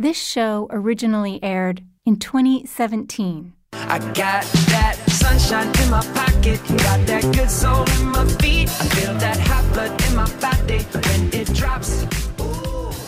[0.00, 3.52] This show originally aired in 2017.
[3.72, 8.68] I got that sunshine in my pocket, got that good soul in my feet.
[8.68, 12.27] I feel that hot blood in my body when it drops.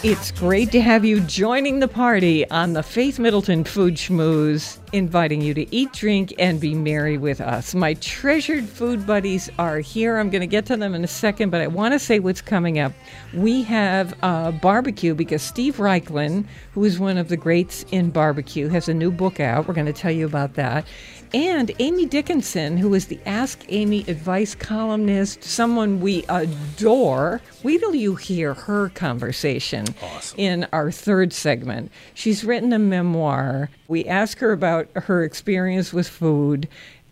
[0.03, 5.43] It's great to have you joining the party on the Faith Middleton Food Schmooze, inviting
[5.43, 7.75] you to eat, drink, and be merry with us.
[7.75, 10.17] My treasured food buddies are here.
[10.17, 12.41] I'm going to get to them in a second, but I want to say what's
[12.41, 12.95] coming up.
[13.35, 18.69] We have a barbecue because Steve Raichlen, who is one of the greats in barbecue,
[18.69, 19.69] has a new book out.
[19.69, 20.87] We're going to tell you about that.
[21.33, 27.41] And Amy Dickinson, who is the Ask Amy advice columnist, someone we adore.
[27.63, 29.87] Wait till you hear her conversation
[30.37, 31.93] in our third segment.
[32.15, 33.71] She's written a memoir.
[33.87, 36.69] We ask her about her experience with food.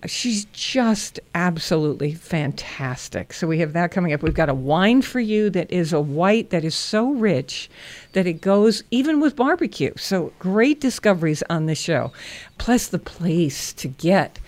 [0.06, 3.32] She's just absolutely fantastic.
[3.32, 4.22] So we have that coming up.
[4.22, 7.68] We've got a wine for you that is a white that is so rich
[8.12, 9.92] that it goes even with barbecue.
[9.96, 12.12] So great discoveries on the show.
[12.58, 14.38] Plus the place to get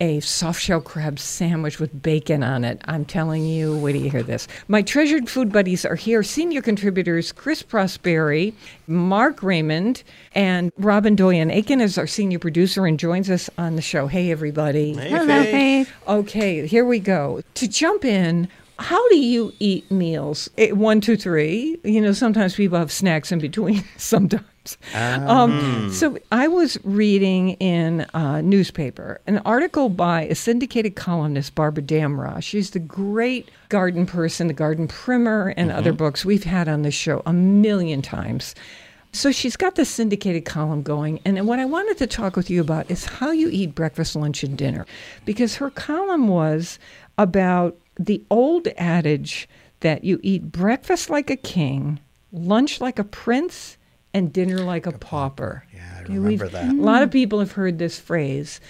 [0.00, 2.80] a soft shell crab sandwich with bacon on it.
[2.86, 4.46] I'm telling you, wait till you hear this.
[4.68, 6.22] My treasured food buddies are here.
[6.22, 8.52] Senior contributors Chris Prosperi,
[8.86, 10.02] Mark Raymond,
[10.34, 14.06] and Robin Doyen Aiken is our senior producer and joins us on the show.
[14.06, 14.94] Hey, everybody.
[14.94, 15.92] Hello, Faith.
[16.06, 17.40] Okay, here we go.
[17.54, 20.50] To jump in, how do you eat meals?
[20.58, 21.78] Eh, One, two, three.
[21.82, 23.82] You know, sometimes people have snacks in between.
[23.96, 24.44] Sometimes.
[24.94, 31.82] Um, so I was reading in a newspaper an article by a syndicated columnist, Barbara
[31.82, 32.42] Damrosch.
[32.42, 36.90] She's the great garden person, the garden primer, and other books we've had on the
[36.90, 38.54] show a million times.
[39.12, 41.20] So she's got this syndicated column going.
[41.24, 44.42] And what I wanted to talk with you about is how you eat breakfast, lunch,
[44.42, 44.84] and dinner.
[45.24, 46.78] Because her column was
[47.16, 49.48] about the old adage
[49.80, 51.98] that you eat breakfast like a king,
[52.30, 53.78] lunch like a prince,
[54.16, 55.62] and dinner like a pauper.
[55.74, 56.70] Yeah, I remember that.
[56.70, 58.60] A lot of people have heard this phrase.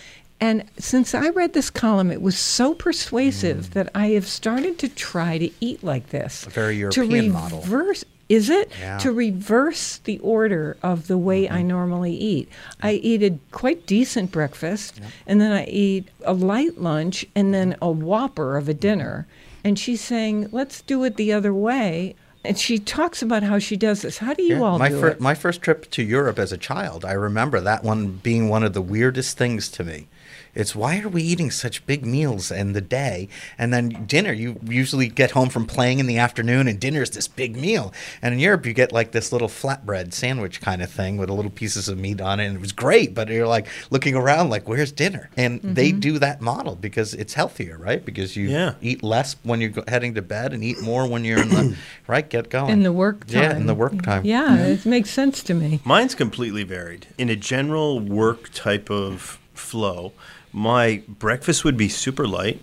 [0.41, 4.89] And since I read this column, it was so persuasive that I have started to
[4.89, 6.45] try to eat like this.
[6.45, 6.47] Mm.
[6.49, 7.61] A very to European model.
[7.61, 8.73] reverse, Is it?
[8.81, 8.99] Yeah.
[8.99, 8.99] Mm-hmm.
[9.09, 12.49] To reverse the order of the way I normally eat.
[12.83, 17.77] I eat a quite decent breakfast, and then I eat a light lunch, and then
[17.81, 19.29] a whopper of a dinner.
[19.63, 22.17] And she's saying, let's do it the other way.
[22.47, 24.19] And she talks about how she does this.
[24.19, 25.21] How do you Yeah, all my do fir- it?
[25.21, 28.73] my first trip to Europe as a child, I remember that one being one of
[28.73, 30.07] the weirdest things to me.
[30.57, 33.29] It's why are we eating such big meals in the day,
[33.59, 34.33] and then dinner?
[34.33, 37.93] You usually get home from playing in the afternoon, and dinner is this big meal.
[38.23, 41.35] And in Europe, you get like this little flatbread sandwich kind of thing with a
[41.35, 43.15] little pieces of meat on it, and it was great.
[43.15, 45.29] But you're like looking around, like, where's dinner?
[45.37, 46.01] And they Mm-hmm.
[46.01, 48.03] do that model because it's healthier, right?
[48.05, 48.75] Because you Yeah.
[48.81, 52.29] eat less when you're heading to bed, and eat more when you're in the right.
[52.29, 53.43] Get going In the work time.
[53.43, 54.25] Yeah, in the work time.
[54.25, 55.81] Yeah, it makes sense to me.
[55.85, 57.07] Mine's completely varied.
[57.19, 60.13] In a general work type of flow,
[60.57, 62.63] my breakfast would be super light,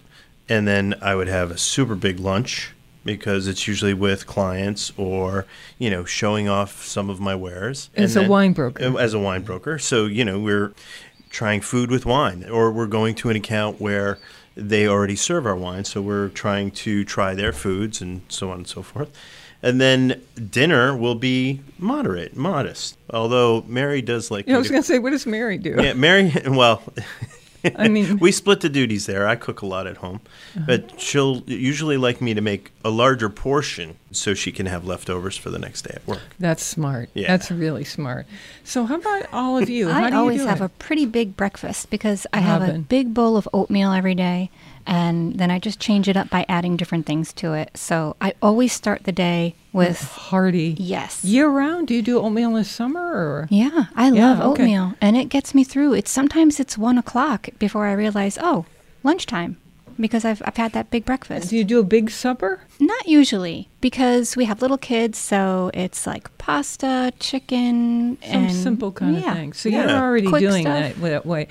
[0.50, 2.72] and then I would have a super big lunch
[3.06, 5.46] because it's usually with clients or
[5.78, 7.90] you know showing off some of my wares.
[7.96, 8.84] As And a wine broker.
[8.84, 10.74] uh, As a wine broker, so you know we're
[11.30, 14.18] trying food with wine, or we're going to an account where
[14.56, 18.58] they already serve our wine, so we're trying to try their foods and so on
[18.58, 19.10] and so forth.
[19.62, 22.98] And then dinner will be moderate, modest.
[23.12, 24.46] Although Mary does like.
[24.48, 25.76] Yeah, I was going to say, what does Mary do?
[25.80, 26.32] yeah, Mary.
[26.48, 26.82] Well,
[27.76, 29.28] I mean, we split the duties there.
[29.28, 30.22] I cook a lot at home,
[30.56, 30.66] Uh-huh.
[30.68, 35.38] but she'll usually like me to make a larger portion so she can have leftovers
[35.38, 36.22] for the next day at work.
[36.40, 37.10] that's smart.
[37.14, 37.28] Yeah.
[37.28, 38.26] That's really smart.
[38.64, 39.90] So, how about all of you?
[39.94, 40.66] How I do you always do have it?
[40.66, 44.50] a pretty big breakfast because I have a big bowl of oatmeal every day,
[44.86, 47.72] and then I just change it up by adding different things to it.
[47.78, 50.76] So I always start the day with hearty.
[50.78, 51.24] yes.
[51.24, 51.88] Year round?
[51.88, 53.48] Do you do oatmeal in the summer or?
[53.50, 54.64] Yeah, I Yeah, love okay.
[54.64, 55.94] oatmeal, and it gets me through.
[55.94, 58.66] It's sometimes it's one o'clock before I realize, oh,
[59.04, 59.58] lunchtime,
[60.00, 61.50] because I've I've had that big breakfast.
[61.50, 62.62] Do you do a big supper?
[62.80, 68.92] Not usually, because we have little kids, so it's like pasta, chicken, Some and simple
[68.92, 69.54] kind yeah, of thing.
[69.54, 69.88] So yeah.
[69.90, 70.96] you're already Quick doing stuff.
[70.96, 71.48] that that way.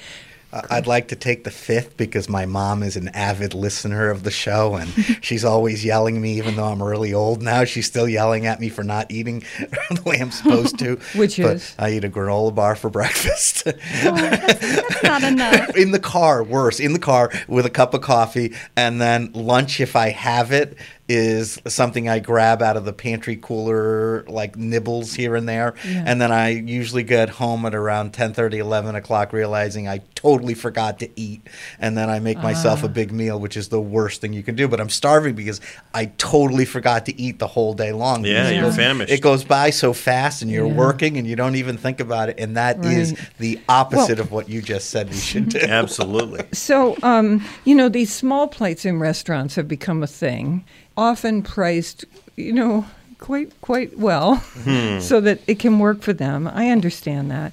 [0.52, 4.22] Uh, I'd like to take the fifth because my mom is an avid listener of
[4.22, 4.88] the show and
[5.22, 7.64] she's always yelling at me, even though I'm really old now.
[7.64, 9.40] She's still yelling at me for not eating
[9.90, 10.96] the way I'm supposed to.
[11.16, 11.75] Which But is?
[11.78, 13.64] I eat a granola bar for breakfast.
[13.64, 15.76] That's not enough.
[15.76, 18.55] in the car, worse, in the car with a cup of coffee.
[18.76, 20.76] And then lunch, if I have it,
[21.08, 25.75] is something I grab out of the pantry cooler, like nibbles here and there.
[25.84, 30.99] And then I usually get home at around 10 11 o'clock, realizing I totally forgot
[31.00, 31.46] to eat.
[31.78, 34.54] And then I make myself a big meal, which is the worst thing you can
[34.54, 34.69] do.
[34.69, 35.60] But I'm starving because
[35.93, 38.25] I totally forgot to eat the whole day long.
[38.25, 39.12] Yeah, It you're goes- famished.
[39.12, 40.72] It goes by so fast and you're Yeah.
[40.75, 42.38] working and you don't even think about it.
[42.38, 43.20] And that is Right.
[43.38, 45.58] the opposite of what you just said we should do.
[45.58, 46.44] Absolutely.
[46.52, 50.64] So, um, you know, these small plates in restaurants have become a thing,
[50.97, 52.05] often priced,
[52.37, 52.87] you know,
[53.19, 54.99] quite quite well, hmm.
[55.00, 56.49] so that it can work for them.
[56.49, 57.53] I understand that.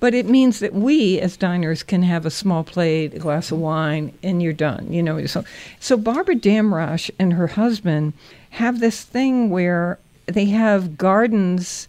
[0.00, 3.58] But it means that we as diners can have a small plate, a glass of
[3.58, 4.92] wine, and you're done.
[4.92, 5.44] You know, so
[5.78, 8.14] so Barbara Damrosch and her husband
[8.50, 11.86] have this thing where they have gardens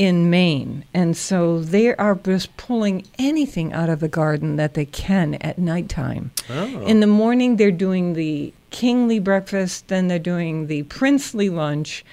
[0.00, 0.82] in Maine.
[0.94, 5.58] And so they are just pulling anything out of the garden that they can at
[5.58, 6.30] nighttime.
[6.48, 6.80] Oh.
[6.86, 12.04] In the morning, they're doing the kingly breakfast, then they're doing the princely lunch,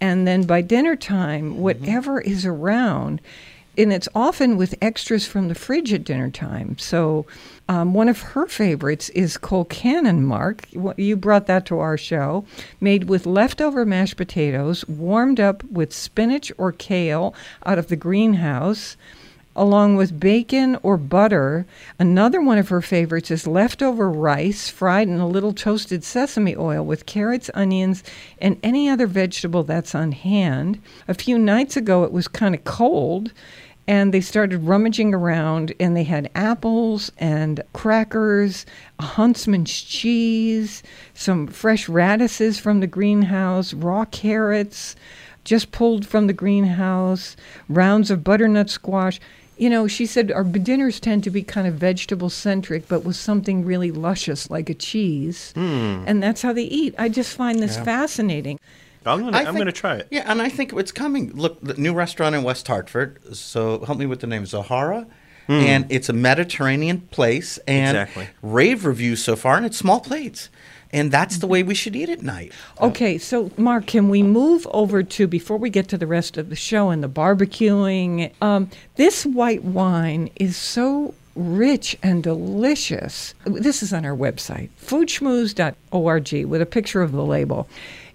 [0.00, 3.20] and then by dinner time, whatever is around.
[3.78, 6.78] And it's often with extras from the fridge at dinner time.
[6.78, 7.26] So,
[7.68, 10.66] um, one of her favorites is Colcannon Mark.
[10.96, 12.46] You brought that to our show,
[12.80, 17.34] made with leftover mashed potatoes, warmed up with spinach or kale
[17.66, 18.96] out of the greenhouse,
[19.56, 21.66] along with bacon or butter.
[21.98, 26.84] Another one of her favorites is leftover rice fried in a little toasted sesame oil
[26.84, 28.04] with carrots, onions,
[28.38, 30.80] and any other vegetable that's on hand.
[31.08, 33.32] A few nights ago, it was kind of cold
[33.88, 38.66] and they started rummaging around and they had apples and crackers,
[38.98, 40.82] a huntsman's cheese,
[41.14, 44.96] some fresh radishes from the greenhouse, raw carrots
[45.46, 47.36] just pulled from the greenhouse,
[47.68, 49.20] rounds of butternut squash.
[49.58, 53.16] You know, she said our dinners tend to be kind of vegetable centric, but with
[53.16, 55.52] something really luscious like a cheese.
[55.54, 56.04] Hmm.
[56.06, 56.94] And that's how they eat.
[56.98, 58.58] I just find this fascinating.
[59.06, 60.08] I'm gonna, I I'm gonna try it.
[60.10, 61.30] Yeah, and I think it's coming.
[61.32, 63.34] Look, the new restaurant in West Hartford.
[63.36, 65.06] So help me with the name, Zahara.
[65.46, 65.52] Hmm.
[65.52, 68.28] And it's a Mediterranean place, and Exactly.
[68.42, 70.50] rave reviews so far, and it's small plates,
[70.96, 72.52] and that's the way we should eat at night.
[72.80, 76.48] Okay, so Mark, can we move over to before we get to the rest of
[76.48, 78.32] the show and the barbecuing?
[78.40, 83.34] Um, this white wine is so rich and delicious.
[83.44, 87.68] This is on our website, foodschmooze.org, with a picture of the label.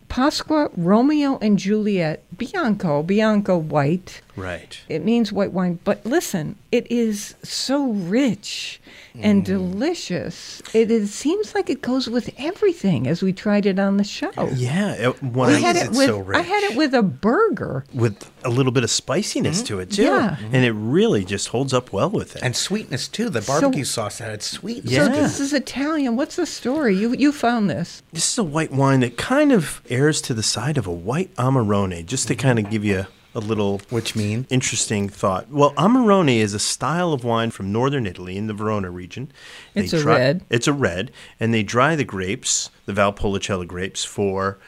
[0.09, 4.21] Pasqua Romeo and Juliet Bianco, Bianco white.
[4.35, 4.79] Right.
[4.87, 8.79] It means white wine, but listen, it is so rich
[9.19, 9.45] and mm.
[9.45, 10.61] delicious.
[10.73, 14.31] It seems like it goes with everything as we tried it on the show.
[14.55, 14.93] Yeah.
[14.93, 17.03] It, when I I- had is it it with so I had it with a
[17.03, 17.85] burger.
[17.93, 19.65] with a little bit of spiciness mm-hmm.
[19.67, 20.37] to it too, Yeah.
[20.51, 22.41] and it really just holds up well with it.
[22.41, 23.29] And sweetness too.
[23.29, 24.85] The So- barbecue sauce had sweet.
[24.85, 25.05] Yeah.
[25.05, 26.15] So this is Italian.
[26.15, 26.95] What's the story?
[26.95, 28.01] You you found this?
[28.13, 31.33] This is a white wine that kind of airs to the side of a white
[31.35, 34.45] Amarone, just to kind of give you a little Which mean?
[34.49, 35.49] interesting thought.
[35.49, 39.31] Well, Amarone is a style of wine from northern Italy in the Verona region.
[39.73, 40.43] They It's a red.
[40.49, 44.59] It's a red, and they dry the grapes, the Valpolicella grapes, for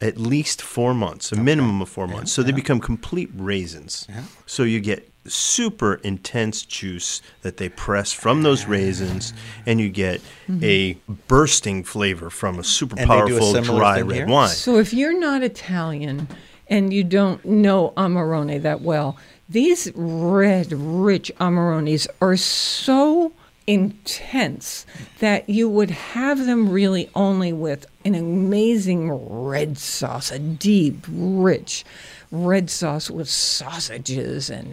[0.00, 2.32] at least four months, a minimum of four months.
[2.32, 4.06] So they become complete raisins.
[4.46, 9.32] So you get super intense juice that they press from those raisins,
[9.64, 10.62] and you get mm-hmm.
[10.62, 14.26] a bursting flavor from a super And they do a powerful similar dry red here?
[14.26, 14.50] wine.
[14.50, 16.28] So if you're not Italian
[16.74, 19.16] and you don't know Amarone that well,
[19.48, 23.32] these red, rich Amarones are so
[23.68, 24.84] intense
[25.20, 31.84] that you would have them really only with an amazing red sauce, a deep, rich
[32.34, 34.66] red sauce with sausages and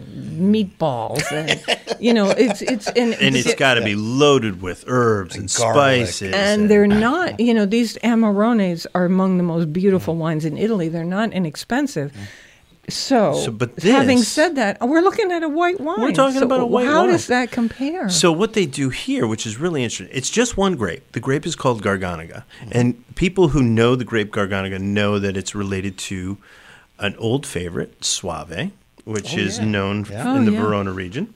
[0.52, 1.60] meatballs and
[2.00, 5.50] you know it's it's and, and it's got to be loaded with herbs and, And
[5.50, 6.34] spices.
[6.34, 10.18] and they're not you know these amarones are among the most beautiful mm.
[10.18, 10.88] wines in italy.
[10.88, 12.12] They're not inexpensive.
[12.12, 12.26] Mm.
[12.88, 16.00] So, So, but having said that we're looking at a white wine.
[16.00, 17.06] we're talking So about a white how wine.
[17.06, 18.08] How does that compare?
[18.08, 21.12] So what they do here, which is really interesting, it's just one grape.
[21.12, 22.42] The grape is called Garganega,
[22.72, 26.38] and people who know the grape Garganega know that it's related to
[26.98, 28.70] an old favorite, Soave,
[29.04, 30.36] which oh, is known Yeah.
[30.36, 30.60] in Oh, the yeah.
[30.62, 31.34] Verona region.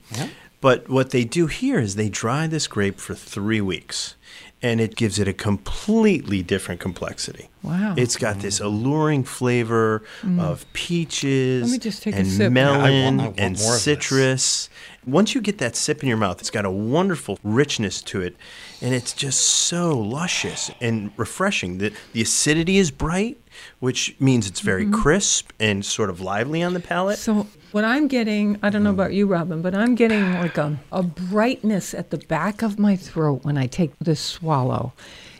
[0.59, 4.15] But what they do here is they dry this grape for three weeks,
[4.61, 7.49] and it gives it a completely different complexity.
[7.61, 7.93] Wow.
[7.95, 8.65] It's got this mm.
[8.65, 10.39] alluring flavor mm.
[10.41, 12.51] of peaches Let me just take a and sip.
[12.51, 14.69] melon Yeah, I want- I want and more citrus.
[15.05, 18.35] Once you get that sip in your mouth, it's got a wonderful richness to it,
[18.81, 21.77] and it's just so luscious and refreshing.
[21.77, 23.37] The, the acidity is bright,
[23.79, 27.19] which means it's very crisp and sort of lively on the palate.
[27.19, 27.41] Mm-hmm.
[27.41, 30.79] So what I'm getting, I don't know about you, Robin, but I'm getting like a,
[30.91, 34.93] a brightness at the back of my throat when I take this swallow.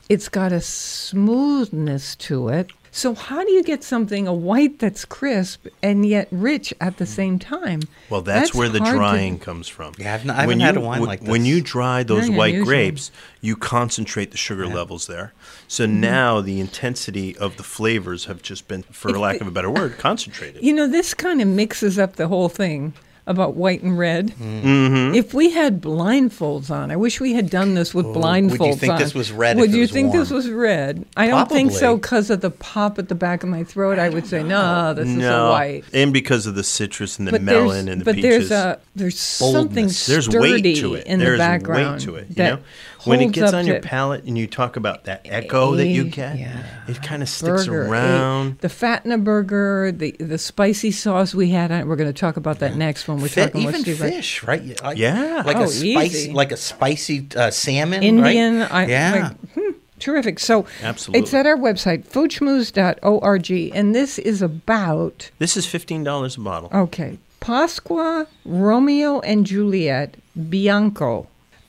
[0.10, 2.72] It's got a smoothness to it.
[2.98, 7.06] So how do you get something a white that's crisp and yet rich at the
[7.06, 7.82] same time?
[8.10, 9.94] Well, that's, where the hard to- drying comes from.
[10.00, 11.30] Yeah, I've n- I When haven't had you- a wine wh- like this.
[11.30, 12.66] When you dry those Very white unusual.
[12.66, 15.34] grapes, you concentrate the sugar levels there.
[15.68, 16.01] So Mm-hmm.
[16.01, 20.00] now the intensity of the flavors have just been, for lack of a better word,
[20.00, 20.63] concentrated.
[20.63, 22.94] You know, this kind of mixes up the whole thing
[23.28, 24.30] about white and red.
[24.30, 25.14] Mm-hmm.
[25.14, 28.58] If we had blindfolds on, I wish we had done this with blindfolds on.
[28.60, 29.00] would you think on.
[29.00, 31.06] this was red Would you think this was red?
[31.16, 34.00] I don't think so because of the pop at the back of my throat.
[34.00, 35.84] I would say, no, this is a no, white.
[35.94, 38.50] and because of the citrus and the But melon and the but peaches.
[38.50, 40.06] there's a there's something Boldness.
[40.08, 41.06] there's weight to it.
[41.06, 42.30] in there's the background weight to it.
[42.30, 42.60] You that know,
[43.08, 46.38] when it gets on your palate and you talk about that echo that you get,
[46.38, 46.64] yeah.
[46.88, 48.60] it kind of sticks burger, around.
[48.60, 51.72] the fat in a burger, the the spicy sauce we had.
[51.72, 51.88] on it.
[51.88, 54.02] We're going to talk about that next when we're Fi- talking with even Steve.
[54.02, 54.14] Wright.
[54.14, 54.62] fish, right?
[54.64, 55.44] Yeah, Like, Yeah.
[55.46, 56.32] like Oh, a spicy, easy.
[56.34, 58.60] like a spicy uh, salmon, Indian.
[58.60, 58.72] Right?
[58.72, 59.30] I, yeah.
[59.30, 60.40] like, hmm, terrific.
[60.40, 61.22] So Absolutely.
[61.24, 66.70] it's at our website, foodschmooze.org, and this is about This is fifteen dollars a bottle.
[66.74, 70.16] okay, Pasqua, Romeo and Juliet,
[70.50, 71.28] Bianco.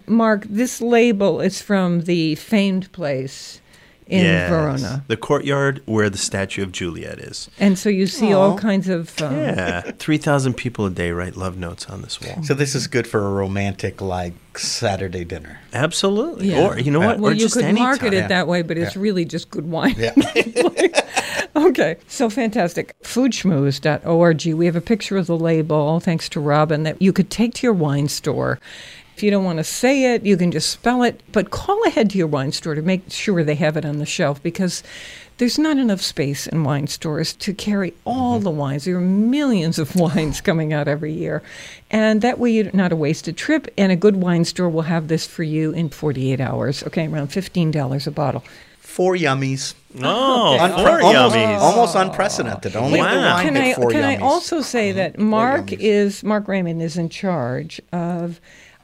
[0.08, 3.60] Mark, this label is from the famed place
[4.06, 4.48] in Yes.
[4.48, 7.50] Verona, the courtyard where the statue of Juliet is.
[7.60, 11.36] and so you see all kinds of um, Yeah, three thousand people a day write
[11.36, 12.42] love notes on this wall.
[12.42, 15.60] So this is good for a romantic like Saturday dinner.
[15.74, 16.48] Absolutely.
[16.52, 16.68] Yeah.
[16.68, 17.18] Or you know what?
[17.20, 18.24] Well, or you could market time.
[18.24, 19.94] it that way, but it's really just good wine.
[19.98, 20.14] Yeah.
[21.56, 22.94] okay, so fantastic.
[23.02, 24.46] Foodschmooze.org.
[24.54, 27.66] We have a picture of the label, thanks to Robin, that you could take to
[27.66, 28.58] your wine store.
[29.18, 32.10] If you don't want to say it, you can just spell it, but call ahead
[32.10, 34.84] to your wine store to make sure they have it on the shelf because
[35.38, 38.84] there's not enough space in wine stores to carry all the wines.
[38.84, 41.42] There are millions of wines coming out every year.
[41.90, 43.66] And that way, you're not a wasted trip.
[43.76, 46.84] And a good wine store will have this for you in 48 hours.
[46.84, 48.44] Okay, around $15 a bottle.
[48.78, 49.74] Four yummies.
[50.00, 51.58] Oh, Unpre- four almost, yummies.
[51.58, 52.76] almost unprecedented.
[52.76, 54.16] Only the wine can had I four can I yummies.
[54.18, 54.26] Uh-huh.
[54.26, 58.40] also say that Mark is Mark Raymond is in charge of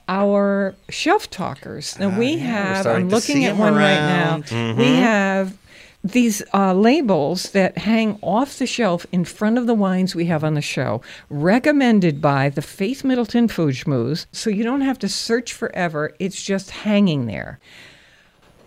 [0.08, 1.98] our shelf talkers.
[1.98, 4.50] Now we Ah, have I'm looking at one right around.
[4.50, 4.74] now.
[4.74, 5.56] We have
[6.02, 10.44] these uh, labels that hang off the shelf in front of the wines we have
[10.44, 15.08] on the show, recommended by the Faith Middleton Food Schmooze, so you don't have to
[15.08, 16.12] search forever.
[16.18, 17.58] It's just hanging there.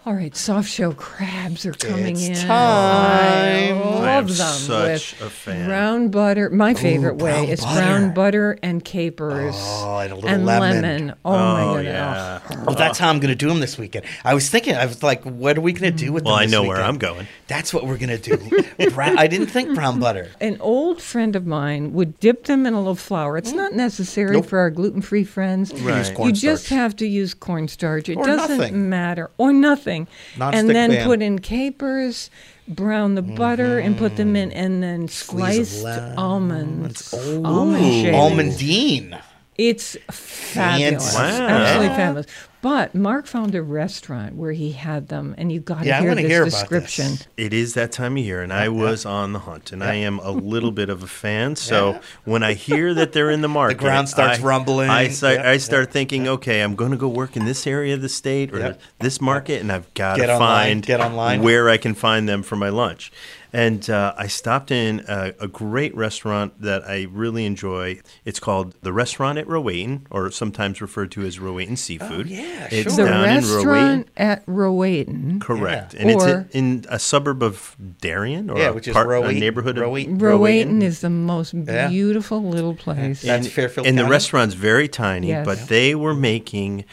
[0.08, 2.48] All right, soft shell crabs are coming It's in.
[2.48, 2.50] time.
[2.50, 5.68] I love I am them such with a fan.
[5.68, 6.50] brown butter.
[6.50, 7.82] My favorite way brown is butter.
[7.82, 11.14] brown butter and capers Oh, and a little and lemon.
[11.26, 11.84] Oh, my Oh god!
[11.84, 12.40] yeah.
[12.64, 14.06] Well, that's how I'm going to do them this weekend.
[14.24, 16.28] I was thinking, I was like, what are we going to do with this?
[16.30, 16.42] Well, them?
[16.44, 16.82] I this know where?
[16.82, 17.28] I'm going.
[17.48, 18.90] That's what we're going to do.
[18.92, 20.30] Brown, I didn't think brown butter.
[20.40, 23.36] An old friend of mine would dip them in a little flour.
[23.38, 23.58] It's mm.
[23.58, 24.46] not necessary Nope.
[24.46, 25.74] for our gluten-free friends.
[25.82, 25.98] Right.
[26.08, 28.08] Use You just have to use cornstarch.
[28.08, 28.90] It Or doesn't nothing.
[28.90, 29.97] matter, or nothing.
[30.38, 31.06] Non-stick and then pan.
[31.06, 32.30] put in capers,
[32.68, 34.52] brown the butter, and put them mm-hmm.
[34.52, 36.18] in, and then sliced lemon.
[36.18, 37.14] almonds.
[37.14, 38.16] Almond shavings.
[38.16, 39.22] Almondine.
[39.58, 41.16] It's fabulous.
[41.16, 41.18] Fancy.
[41.42, 41.48] Wow.
[41.48, 42.26] Absolutely fabulous.
[42.62, 46.16] But Mark found a restaurant where he had them, and you got to Yeah, hear
[46.16, 47.06] this hear about description.
[47.12, 47.28] this.
[47.38, 50.20] It is that time of year, and I was on the hunt, and I am
[50.20, 51.56] a little bit of a fan.
[51.68, 52.00] So Yeah.
[52.26, 54.90] when I hear that they're in the market, the ground starts I- rumbling.
[54.90, 57.94] I start, Yep, I start thinking, okay, I'm going to go work in this area
[57.94, 58.82] of the state or Yep.
[59.00, 61.42] this market, and I've got Get to online, find get online.
[61.44, 63.12] where I can find them for my lunch.
[63.58, 68.00] And uh, I stopped in a, a great restaurant that I really enjoy.
[68.24, 72.28] It's called the Restaurant at Rowayton, or sometimes referred to as Rowayton Seafood.
[72.28, 73.06] Oh, yeah, it's sure.
[73.06, 73.56] The down in Rowayton.
[73.56, 75.42] restaurant at Rowayton.
[75.42, 76.00] Correct, Yeah.
[76.02, 79.10] and it's Or- in, in a suburb of Darien, or Yeah, a, which is part,
[79.10, 80.20] a neighborhood of Rowayton.
[80.20, 81.88] Rowayton is the most Yeah.
[81.88, 83.24] beautiful little place.
[83.24, 85.46] That's Fairfield and the restaurant's very tiny, Yes.
[85.46, 86.86] but they were making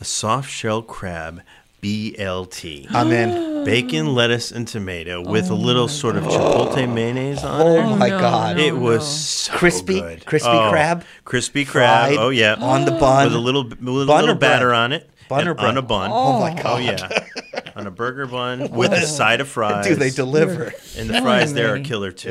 [0.00, 1.42] a soft shell crab
[1.82, 2.86] BLT.
[2.90, 3.50] I'm in.
[3.64, 4.14] Bacon, mm.
[4.14, 7.78] lettuce, and tomato with a oh little sort of chipotle mayonnaise on oh it.
[7.80, 8.56] Oh, my no, God.
[8.56, 8.62] no.
[8.62, 10.26] It was so Crispy- good.
[10.26, 11.04] crispy Oh, crab?
[11.24, 12.08] crispy crab.
[12.08, 13.26] Fried Oh yeah, on the bun.
[13.26, 14.40] with a little with a Bun little or bread?
[14.40, 15.08] batter on it.
[15.28, 15.68] Bun or bread?
[15.68, 16.10] On a bun.
[16.12, 16.54] Oh, my oh.
[16.56, 16.66] god.
[16.66, 17.08] Oh yeah,
[17.76, 19.86] on a burger bun with a side of fries.
[19.86, 20.72] Do they deliver?
[20.96, 21.84] And the fries there are me.
[21.84, 22.30] killer too.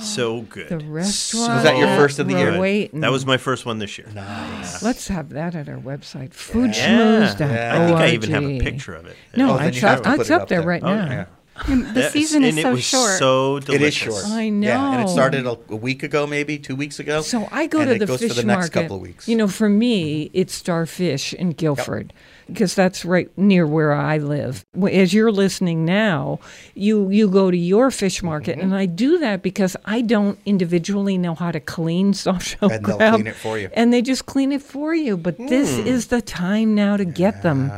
[0.00, 0.68] So good.
[0.68, 1.54] The restaurant.
[1.54, 2.52] Was that your first of the year?
[2.52, 3.00] Rowayton.
[3.00, 4.08] That was my first one this year.
[4.14, 4.82] Nice.
[4.82, 6.32] Let's have that at our website.
[6.32, 7.28] Yeah.
[7.34, 7.42] Foodschmooze.org.
[7.50, 9.16] I think I even have a picture of it.
[9.36, 10.68] No, Oh, then it's you have up, it's it up up there there.
[10.68, 11.06] right Oh, now.
[11.10, 11.24] Yeah.
[11.68, 13.18] The Yes, season is and so it was short.
[13.18, 13.84] So delicious.
[14.08, 14.24] is short.
[14.32, 17.20] I Yeah, and it started a, a week ago, maybe two weeks ago.
[17.20, 18.72] So I go and to it the goes fish for the next market.
[18.72, 19.28] couple of weeks.
[19.28, 20.38] You know, for me, mm-hmm.
[20.38, 22.12] it's Starfish in Guilford
[22.52, 24.64] because that's right near where I live.
[24.90, 26.38] As you're listening now,
[26.74, 28.72] you you go to your fish market, Mm-hmm.
[28.72, 32.84] and I do that because I don't individually know how to clean soft shell And
[32.84, 33.68] they'll crab, clean it for you.
[33.74, 35.16] and they just clean it for you.
[35.16, 35.86] But this Hmm.
[35.86, 37.72] is the time now to get them.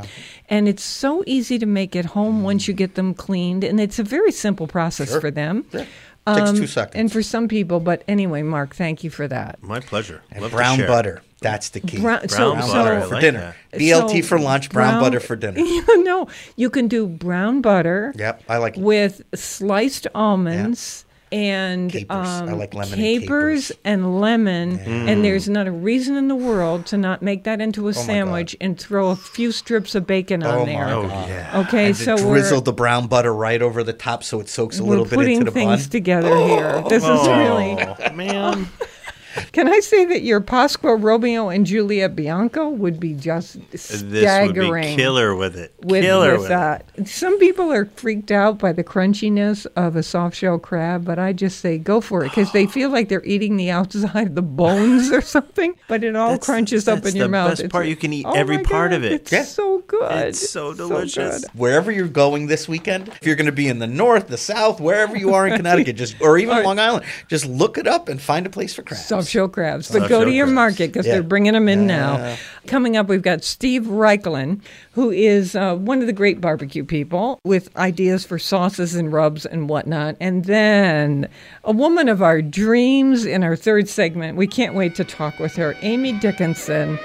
[0.48, 3.98] And it's so easy to make at home once you get them cleaned, and it's
[3.98, 5.20] a very simple process Sure.
[5.20, 5.64] for them.
[5.72, 5.86] Yeah.
[6.26, 6.94] Takes two seconds.
[6.96, 9.62] Um, And for some people, but anyway, Mark, thank you for that.
[9.62, 10.22] My pleasure.
[10.32, 11.20] And brown butter.
[11.44, 12.00] That's the key.
[12.00, 12.94] Brown- so- Brown so- butter.
[12.94, 13.54] I for like dinner.
[13.70, 13.78] that.
[13.80, 15.60] BLT So for lunch, brown, butter for dinner.
[16.02, 18.12] no, you can do brown butter.
[18.16, 18.82] Yep, I like it.
[18.82, 21.04] with sliced almonds.
[21.32, 22.16] And Capers.
[22.28, 23.80] I um, like lemon and capers capers.
[23.84, 27.86] and lemon, and there's not a reason in the world to not make that into
[27.86, 30.84] a Oh sandwich and throw a few strips of bacon on Oh there.
[30.84, 31.28] my Oh God.
[31.28, 31.60] yeah.
[31.66, 34.78] Okay, and so we're, drizzle the brown butter right over the top so it soaks
[34.78, 35.54] a little bit into the bun.
[35.54, 36.84] We're putting things together here.
[36.88, 37.78] This is really.
[37.82, 38.68] Oh, man.
[39.54, 44.10] Can I say that your Pasqua Romeo and Juliet Bianco would be just This would
[44.10, 44.96] staggering?
[44.96, 45.72] be killer with it.
[45.80, 47.08] with, killer with with uh, that.
[47.08, 51.32] Some people are freaked out by the crunchiness of a soft shell crab, but I
[51.32, 54.42] just say go for it because they feel like they're eating the outside of the
[54.42, 57.50] bones or something, but it all That's- crunches up in your mouth.
[57.50, 57.86] That's the best It's- part.
[57.86, 59.12] You can eat Oh every part God, of it.
[59.12, 59.44] It's Yeah.
[59.44, 60.12] so good.
[60.28, 61.42] It's so delicious.
[61.42, 61.50] good.
[61.54, 64.80] Wherever you're going this weekend, if you're going to be in the north, the south,
[64.80, 68.20] wherever you are in Connecticut, just or even Long Island, just look it up and
[68.20, 69.04] find a place for crabs.
[69.06, 69.90] Soft shell crabs.
[69.90, 70.54] But go to your crabs.
[70.54, 71.14] market because Yeah.
[71.14, 72.36] they're bringing them in now.
[72.66, 74.60] Coming up, we've got Steve Raichlen,
[74.92, 79.44] who is uh, one of the great barbecue people with ideas for sauces and rubs
[79.44, 80.16] and whatnot.
[80.20, 81.28] And then
[81.64, 84.36] a woman of our dreams in our third segment.
[84.38, 86.98] We can't wait to talk with her, Amy Dickinson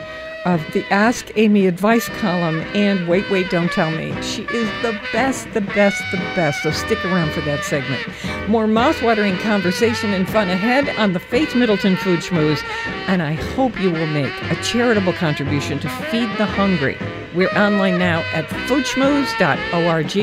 [0.46, 4.10] of the Ask Amy Advice column and Wait, Wait, Don't Tell Me.
[4.22, 6.64] She is the best, the best, the best.
[6.64, 8.02] So stick around for that segment.
[8.48, 12.64] More mouth-watering conversation and fun ahead on the Faith Middleton Food Schmooze.
[13.08, 16.98] And I hope you will make a charitable contribution to feed the hungry.
[17.36, 20.18] We're online now at foodschmooze.org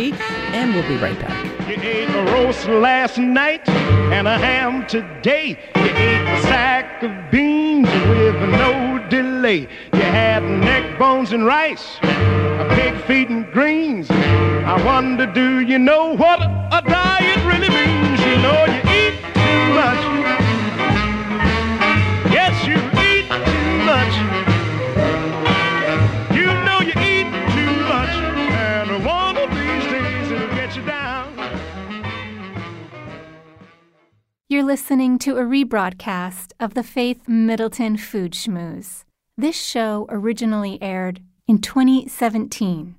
[0.54, 1.68] and we'll be right back.
[1.68, 5.50] You ate a roast last night and a ham today.
[5.76, 9.68] You ate a sack of beans with no delay.
[9.92, 14.10] You had neck bones and rice, a pig feet and greens.
[14.10, 18.20] I wonder, do you know what a diet really means?
[18.20, 18.85] You know you
[34.76, 39.04] listening to a rebroadcast of the Faith Middleton Food Schmooze.
[39.34, 42.94] This show originally aired in 2017.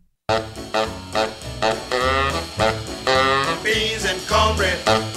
[3.63, 5.16] Beans and cornbread.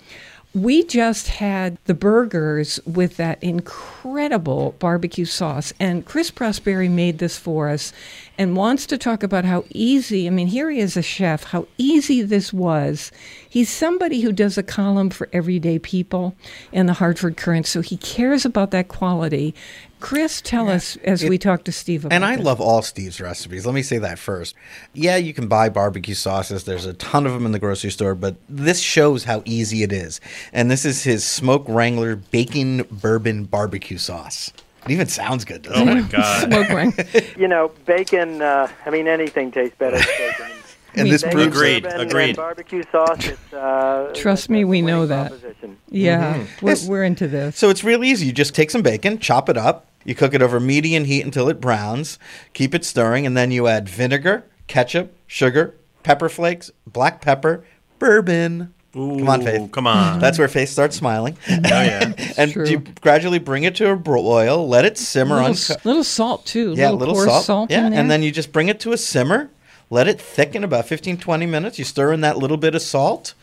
[0.55, 7.39] We just had the burgers with that incredible barbecue sauce, and Chris Prosperi made this
[7.39, 7.91] for us
[8.37, 11.65] and wants to talk about how easy, I mean, here he is a chef, how
[11.79, 13.11] easy this was.
[13.49, 16.35] He's somebody who does a column for everyday people
[16.71, 19.55] in the Hartford Courant, so he cares about that quality.
[20.03, 22.43] Chris, tell us as It- we talk to Steve about And I this.
[22.45, 23.65] love all Steve's recipes.
[23.65, 24.53] Let me say that first.
[24.93, 26.65] Yeah, you can buy barbecue sauces.
[26.65, 29.93] There's a ton of them in the grocery store, but this shows how easy it
[29.93, 30.19] is.
[30.51, 34.51] And this is his Smoke Wrangler Bacon Bourbon Barbecue Sauce.
[34.85, 35.65] It even sounds good.
[35.73, 36.01] Oh my?
[36.01, 36.47] God.
[36.51, 36.93] Smoke ring.
[37.37, 40.47] You know, bacon, uh, I mean, anything tastes better than bacon.
[40.95, 42.35] And this Bacon, proves Agreed, bourbon, and agreed.
[42.35, 45.29] barbecue sauce, it's, uh, Trust me, we know that.
[45.31, 45.77] proposition.
[45.89, 47.57] Yeah, we're, we're into this.
[47.57, 48.27] So it's real easy.
[48.27, 51.49] You just take some bacon, chop it up, you cook it over medium heat until
[51.49, 52.19] it browns,
[52.53, 57.63] keep it stirring, and then you add vinegar, ketchup, sugar, pepper flakes, black pepper,
[57.99, 58.73] bourbon.
[58.95, 59.71] Ooh, come on, Faith.
[59.71, 60.19] Come on.
[60.19, 61.35] That's where Faith starts smiling.
[61.49, 62.13] oh yeah.
[62.37, 62.67] and True.
[62.67, 65.51] you gradually bring it to a boil, let it simmer little, on.
[65.53, 66.73] s- little salt too.
[66.77, 67.71] Yeah, little, little coarse salt.
[67.71, 67.99] in yeah, there.
[67.99, 69.49] and then you just bring it to a simmer,
[69.89, 71.79] let it thicken about 15, 20 minutes.
[71.79, 73.33] You stir in that little bit of salt.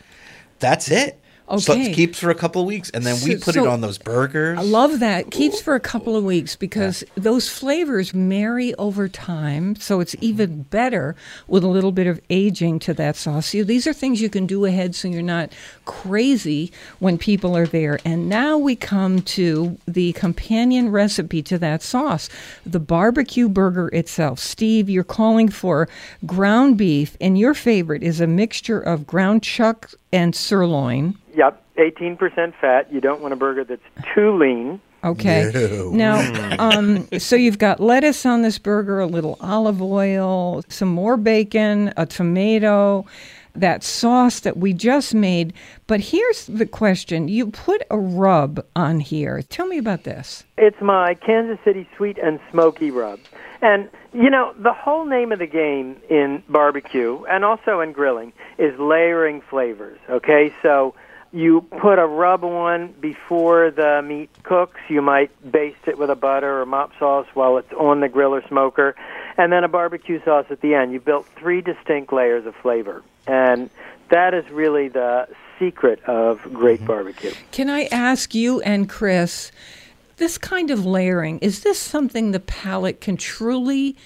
[0.59, 1.19] That's it.
[1.59, 1.91] So Okay.
[1.91, 3.97] it keeps for a couple of weeks, and then we put so it on those
[3.97, 4.57] burgers.
[4.57, 5.31] I love that.
[5.31, 9.75] Keeps for a couple of weeks because those flavors marry over time.
[9.75, 10.61] So it's even mm-hmm.
[10.63, 11.15] better
[11.47, 13.47] with a little bit of aging to that sauce.
[13.47, 15.51] So these are things you can do ahead so you're not
[15.85, 17.99] crazy when people are there.
[18.05, 22.29] And now we come to the companion recipe to that sauce
[22.65, 24.39] the barbecue burger itself.
[24.39, 25.87] Steve, you're calling for
[26.25, 31.17] ground beef, and your favorite is a mixture of ground chuck and sirloin.
[31.35, 32.91] Yep, 18% fat.
[32.91, 33.81] You don't want a burger that's
[34.13, 34.81] too lean.
[35.03, 35.51] Okay.
[35.91, 41.17] Now, um, so you've got lettuce on this burger, a little olive oil, some more
[41.17, 43.05] bacon, a tomato,
[43.53, 45.53] that sauce that we just made.
[45.87, 49.41] But here's the question you put a rub on here.
[49.43, 50.43] Tell me about this.
[50.57, 53.19] It's my Kansas City sweet and smoky rub.
[53.61, 58.33] And, you know, the whole name of the game in barbecue and also in grilling
[58.57, 60.53] is layering flavors, okay?
[60.63, 60.95] So
[61.31, 64.79] you put a rub on before the meat cooks.
[64.89, 68.33] You might baste it with a butter or mop sauce while it's on the grill
[68.33, 68.95] or smoker.
[69.41, 70.93] And then a barbecue sauce at the end.
[70.93, 73.01] You've built three distinct layers of flavor.
[73.25, 73.71] And
[74.09, 75.27] that is really the
[75.57, 76.85] secret of great mm-hmm.
[76.85, 77.31] barbecue.
[77.51, 79.51] Can I ask you and Chris,
[80.17, 83.97] this kind of layering, is this something the palate can truly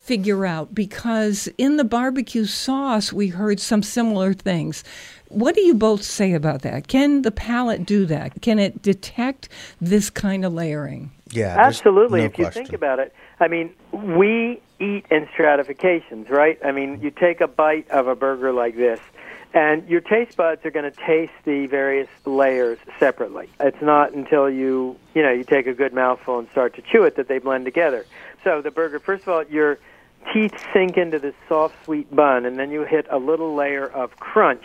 [0.00, 0.74] figure out?
[0.74, 4.82] Because in the barbecue sauce, we heard some similar things.
[5.28, 6.88] What do you both say about that?
[6.88, 8.42] Can the palate do that?
[8.42, 9.48] Can it detect
[9.80, 11.12] this kind of layering?
[11.30, 12.18] Yeah, Absolutely.
[12.18, 12.64] no if you question.
[12.64, 16.60] think about it, I mean, we eat in stratifications, right?
[16.64, 19.00] I mean, you take a bite of a burger like this,
[19.52, 23.48] and your taste buds are going to taste the various layers separately.
[23.58, 27.02] It's not until you, you know, you take a good mouthful and start to chew
[27.02, 28.06] it that they blend together.
[28.44, 29.78] So the burger, first of all, your
[30.32, 34.16] teeth sink into this soft, sweet bun, and then you hit a little layer of
[34.16, 34.64] crunch.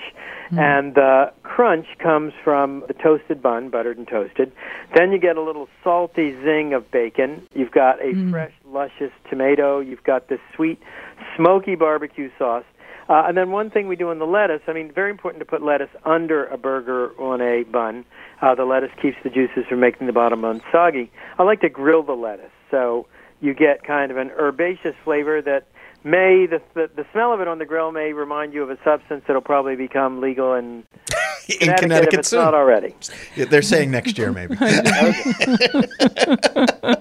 [0.51, 4.51] And the crunch comes from the toasted bun, buttered and toasted.
[4.95, 7.45] Then you get a little salty zing of bacon.
[7.53, 9.79] You've got a fresh, luscious tomato.
[9.79, 10.81] You've got this sweet,
[11.35, 12.63] smoky barbecue sauce.
[13.09, 15.45] Uh, and then one thing we do in the lettuce, I mean, very important to
[15.45, 18.05] put lettuce under a burger on a bun.
[18.41, 21.09] Uh, the lettuce keeps the juices from making the bottom bun soggy.
[21.37, 23.07] I like to grill the lettuce, so
[23.41, 25.67] you get kind of an herbaceous flavor that
[26.03, 28.77] may the, the the smell of it on the grill may remind you of a
[28.83, 30.83] substance that'll probably become legal in
[31.49, 32.39] in Connecticut, Connecticut if it's soon.
[32.39, 32.95] not already.
[33.35, 34.55] Yeah, They're saying next year, maybe.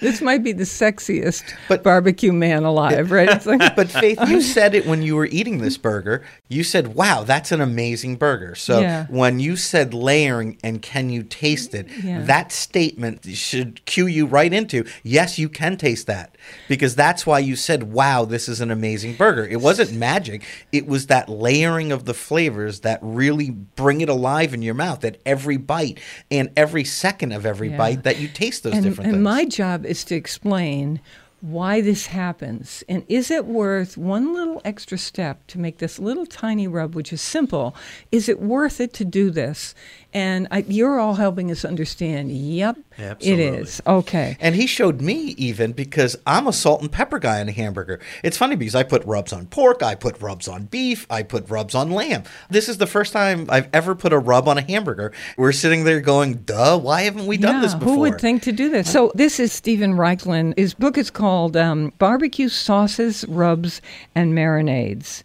[0.00, 3.28] This might be the sexiest But- barbecue man alive, right?
[3.28, 6.22] It's like, but Faith, you said it when you were eating this burger.
[6.48, 9.06] You said, "Wow, that's an amazing burger." So Yeah.
[9.10, 12.22] when you said layering and can you taste it, Yeah.
[12.22, 16.36] that statement should cue you right into yes, you can taste that
[16.68, 20.86] because that's why you said, "Wow, this is an amazing burger." It wasn't magic; it
[20.86, 23.50] was that layering of the flavors that really
[23.90, 25.98] bring it alive in your mouth at every bite
[26.30, 27.76] and every second of every Yeah.
[27.76, 29.14] bite that you taste those and, different and things.
[29.16, 31.00] And my job is to explain
[31.40, 36.26] why this happens and is it worth one little extra step to make this little
[36.26, 37.74] tiny rub which is simple
[38.12, 39.74] is it worth it to do this
[40.12, 43.44] and I, you're all helping us understand yep Absolutely.
[43.44, 47.40] it is okay And he showed me even because I'm a salt and pepper guy
[47.40, 48.00] in a hamburger.
[48.22, 51.48] It's funny because I put rubs on pork, I put rubs on beef, I put
[51.48, 52.24] rubs on lamb.
[52.48, 55.12] This is the first time I've ever put a rub on a hamburger.
[55.36, 57.94] We're sitting there going, duh, why haven't we done this before?
[57.94, 58.90] Who would think to do this?
[58.90, 60.56] So this is Stephen Raichlen.
[60.58, 63.80] His book is called um, Barbecue Sauces, Rubs,
[64.14, 65.22] and Marinades.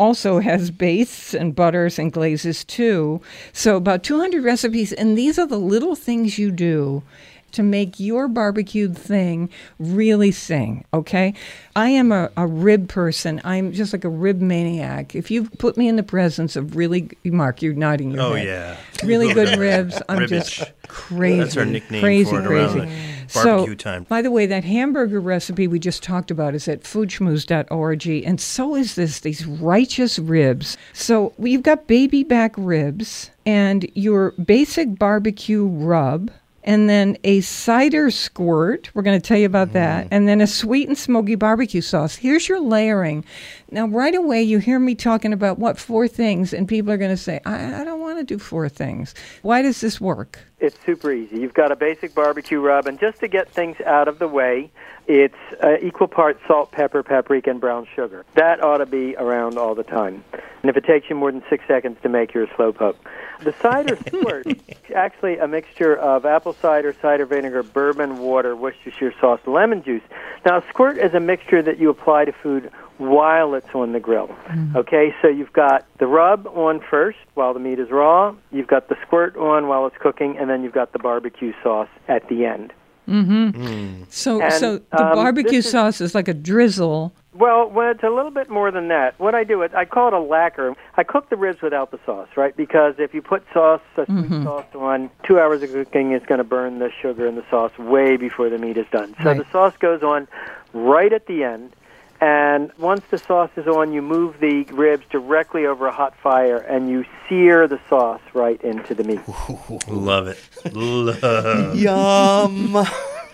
[0.00, 3.20] Also has bastes and butters and glazes too.
[3.52, 7.02] So about 200 recipes, and these are the little things you do
[7.52, 11.34] to make your barbecued thing really sing, okay?
[11.76, 13.40] I am a, a rib person.
[13.44, 15.14] I'm just like a rib maniac.
[15.14, 18.46] If you put me in the presence of really, Mark, you're nodding your Oh, head.
[18.46, 18.76] yeah.
[19.06, 20.00] Really good ribs.
[20.08, 20.28] I'm Ribbage.
[20.58, 21.38] just crazy.
[21.38, 22.86] That's our nickname crazy, for it around crazy.
[22.86, 24.02] the barbecue so, time.
[24.04, 28.74] By the way, that hamburger recipe we just talked about is at foodschmooze.org, and so
[28.74, 30.76] is this, these righteous ribs.
[30.92, 36.30] So you've got baby back ribs and your basic barbecue rub.
[36.62, 38.90] And then a cider squirt.
[38.94, 40.04] We're going to tell you about that.
[40.04, 40.14] Mm-hmm.
[40.14, 42.16] And then a sweet and smoky barbecue sauce.
[42.16, 43.24] Here's your layering.
[43.72, 47.10] Now, right away, you hear me talking about what four things, and people are going
[47.10, 49.14] to say, I, I don't want to do four things.
[49.42, 50.40] Why does this work?
[50.58, 51.38] It's super easy.
[51.38, 54.72] You've got a basic barbecue rub, and just to get things out of the way,
[55.06, 58.24] it's uh, equal parts salt, pepper, paprika, and brown sugar.
[58.34, 60.24] That ought to be around all the time.
[60.32, 62.96] And if it takes you more than six seconds to make, you're a slowpoke.
[63.42, 64.58] The cider squirt is
[64.94, 70.02] actually a mixture of apple cider, cider vinegar, bourbon, water, Worcestershire sauce, lemon juice.
[70.44, 72.70] Now, a squirt is a mixture that you apply to food
[73.00, 74.28] while it's on the grill.
[74.48, 74.76] Mm.
[74.76, 78.88] Okay, so you've got the rub on first while the meat is raw, you've got
[78.88, 82.44] the squirt on while it's cooking, and then you've got the barbecue sauce at the
[82.44, 82.72] end.
[83.08, 83.50] Mm-hmm.
[83.50, 84.12] Mm.
[84.12, 87.12] So, And, so the um, barbecue this is- sauce is like a drizzle.
[87.32, 89.18] Well, well, it's a little bit more than that.
[89.20, 90.74] What I do it I call it a lacquer.
[90.96, 92.54] I cook the ribs without the sauce, right?
[92.56, 94.42] Because if you put sauce, a sweet mm-hmm.
[94.44, 97.70] sauce on, two hours of cooking is going to burn the sugar in the sauce
[97.78, 99.14] way before the meat is done.
[99.22, 99.38] So Right.
[99.38, 100.26] the sauce goes on
[100.74, 101.72] right at the end.
[102.20, 106.58] And once the sauce is on, you move the ribs directly over a hot fire
[106.58, 109.20] and you sear the sauce right into the meat.
[109.88, 110.38] Love it.
[110.74, 111.74] Love.
[111.74, 112.84] Yum.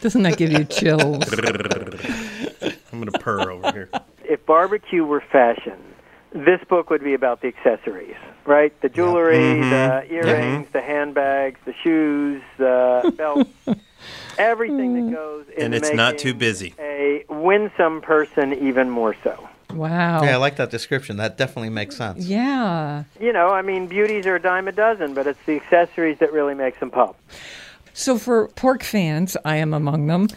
[0.01, 1.25] Doesn't that give you chills?
[2.93, 3.91] I'm going to purr over here.
[4.25, 5.79] if barbecue were fashion,
[6.33, 8.79] this book would be about the accessories, right?
[8.83, 10.15] The jewelry, the mm-hmm.
[10.15, 13.51] earrings, the handbags, the shoes, the belts,
[14.39, 16.75] everything that goes into And it's not too busy.
[16.79, 19.49] A winsome person, even more so.
[19.73, 20.23] Wow.
[20.23, 21.17] Yeah, I like that description.
[21.17, 22.25] That definitely makes sense.
[22.25, 23.05] Yeah.
[23.21, 26.33] You know, I mean, beauties are a dime a dozen, but it's the accessories that
[26.33, 27.19] really makes them pop.
[27.93, 30.29] So for pork fans, I am among them.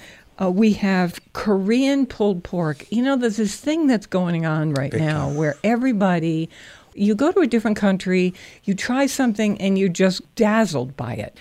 [0.42, 2.90] Uh, we have Korean pulled pork.
[2.92, 6.50] You know, there's this thing that's going on right now where everybody,
[6.94, 8.34] you go to a different country,
[8.64, 11.38] you try something, and you're just dazzled by it.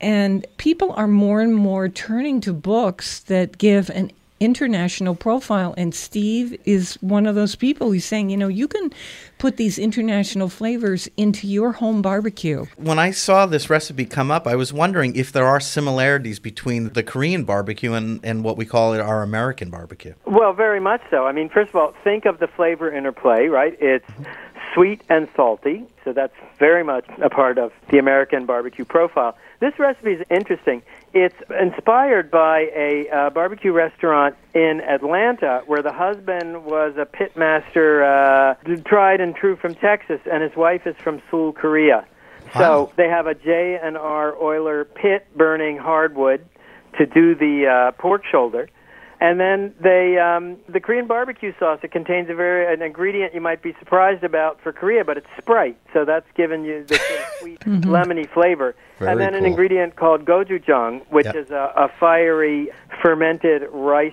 [0.00, 4.10] And people are more and more turning to books that give an
[4.40, 5.74] international profile.
[5.76, 8.90] And Steve is one of those people who's saying, you know, you can
[9.38, 12.64] put these international flavors into your home barbecue.
[12.76, 16.94] When I saw this recipe come up, I was wondering if there are similarities between
[16.94, 20.14] the Korean barbecue and, and what we call it our American barbecue.
[20.24, 21.26] Well, very much so.
[21.26, 23.76] I mean, first of all, think of the flavor interplay, right?
[23.78, 24.24] It's mm-hmm.
[24.72, 29.36] sweet and salty, so that's very much a part of the American barbecue profile.
[29.60, 30.82] This recipe is interesting.
[31.12, 38.02] It's inspired by a uh, barbecue restaurant in Atlanta where the husband was a pitmaster,
[38.02, 38.54] uh,
[38.86, 42.06] tried and true from Texas, and his wife is from Seoul, Korea.
[42.54, 42.92] So Wow.
[42.96, 46.44] they have a J and R Oyler pit burning hardwood
[46.98, 48.68] to do the uh, pork shoulder.
[49.20, 51.78] And then they, um, the Korean barbecue sauce.
[51.82, 55.26] It contains a very an ingredient you might be surprised about for Korea, but it's
[55.36, 55.76] Sprite.
[55.92, 58.74] So that's given you the sort of sweet lemony flavor.
[58.98, 61.36] Very and then an ingredient called gochujang, which Yep.
[61.36, 62.70] is a, a fiery
[63.02, 64.12] fermented rice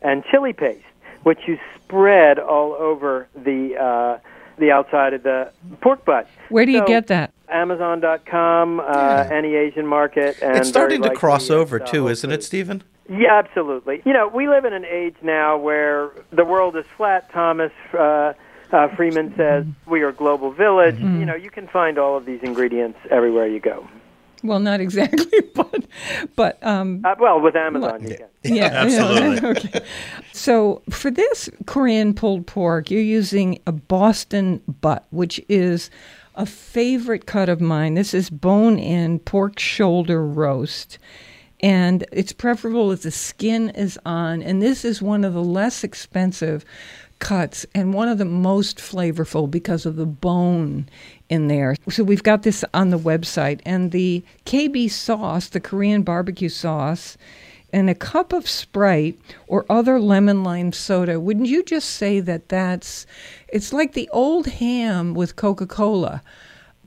[0.00, 0.84] and chili paste,
[1.22, 4.18] which you spread all over the uh,
[4.58, 5.50] the outside of the
[5.82, 6.28] pork butt.
[6.48, 7.32] Where do you get that?
[7.50, 12.36] Amazon.com, uh, any Asian market, and it's starting to cross over uh, too, isn't it,
[12.36, 12.46] Foods.
[12.46, 12.82] Stephen?
[13.08, 14.02] Yeah, absolutely.
[14.04, 17.30] You know, we live in an age now where the world is flat.
[17.30, 18.32] Thomas uh,
[18.72, 20.98] uh, Friedman says we are a global village.
[20.98, 23.86] You know, you can find all of these ingredients everywhere you go.
[24.42, 25.86] Well, not exactly, but
[26.36, 28.26] but um, Uh, well, with Amazon, you can.
[28.54, 29.48] yeah, Absolutely.
[29.50, 29.80] okay.
[30.32, 35.90] So for this Korean pulled pork, you're using a Boston butt, which is
[36.34, 37.94] a favorite cut of mine.
[37.94, 40.98] This is bone-in pork shoulder roast.
[41.60, 44.42] And it's preferable if the skin is on.
[44.42, 46.64] And this is one of the less expensive
[47.18, 50.86] cuts and one of the most flavorful because of the bone
[51.28, 51.74] in there.
[51.88, 53.60] So we've got this on the website.
[53.64, 57.16] And the KB sauce, the Korean barbecue sauce,
[57.72, 62.48] and a cup of Sprite or other lemon lime soda, wouldn't you just say that
[62.48, 63.06] that's
[63.48, 66.22] it's like the old ham with Coca-Cola.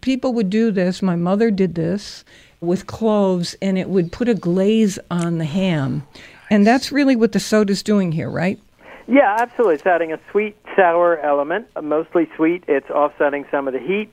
[0.01, 2.23] People would do this, my mother did this
[2.61, 6.05] with cloves and it would put a glaze on the ham.
[6.49, 8.59] And that's really what the soda's doing here, right?
[9.07, 9.75] Yeah, absolutely.
[9.75, 12.63] It's adding a sweet sour element, uh, mostly sweet.
[12.67, 14.11] It's offsetting some of the heat.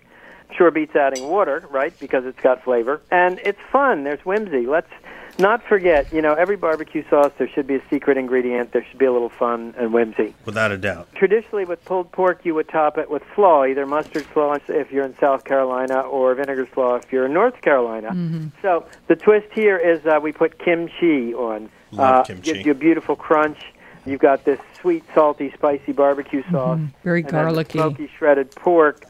[0.57, 1.93] Sure beats adding water, right?
[1.99, 3.03] Because it's got flavor.
[3.11, 4.05] And it's fun.
[4.05, 4.67] There's whimsy.
[4.67, 4.91] Let's
[5.39, 8.73] not forget, you know, every barbecue sauce, there should be a secret ingredient.
[8.73, 10.35] There should be a little fun and whimsy.
[10.45, 11.09] Without a doubt.
[11.15, 15.05] Traditionally, with pulled pork, you would top it with slaw, either mustard slaw if you're
[15.05, 18.11] in South Carolina or vinegar slaw if you're in North Carolina.
[18.11, 18.47] Mm-hmm.
[18.63, 21.69] So the twist here is uh, we put kimchi on.
[21.93, 22.53] Love uh, kimchi.
[22.53, 23.59] Gives you a beautiful crunch.
[24.07, 26.79] You've got this sweet, salty, spicy barbecue sauce.
[26.79, 26.93] Mhm.
[27.03, 27.79] Very and then garlicky.
[27.79, 29.05] Smoky shredded pork.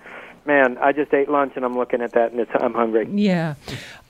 [0.46, 3.08] Man, I just ate lunch and I'm looking at that and it's, I'm hungry.
[3.12, 3.56] Yeah.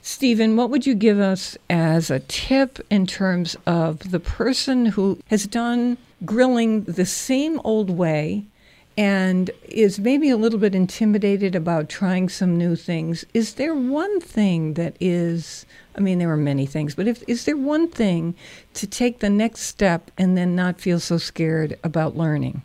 [0.07, 5.19] Steven, what would you give us as a tip in terms of the person who
[5.27, 8.45] has done grilling the same old way
[8.97, 13.25] and is maybe a little bit intimidated about trying some new things?
[13.33, 15.65] Is there one thing that is,
[15.97, 18.33] I mean, there are many things, but if, is there one thing
[18.75, 22.61] to take the next step and then not feel so scared about learning?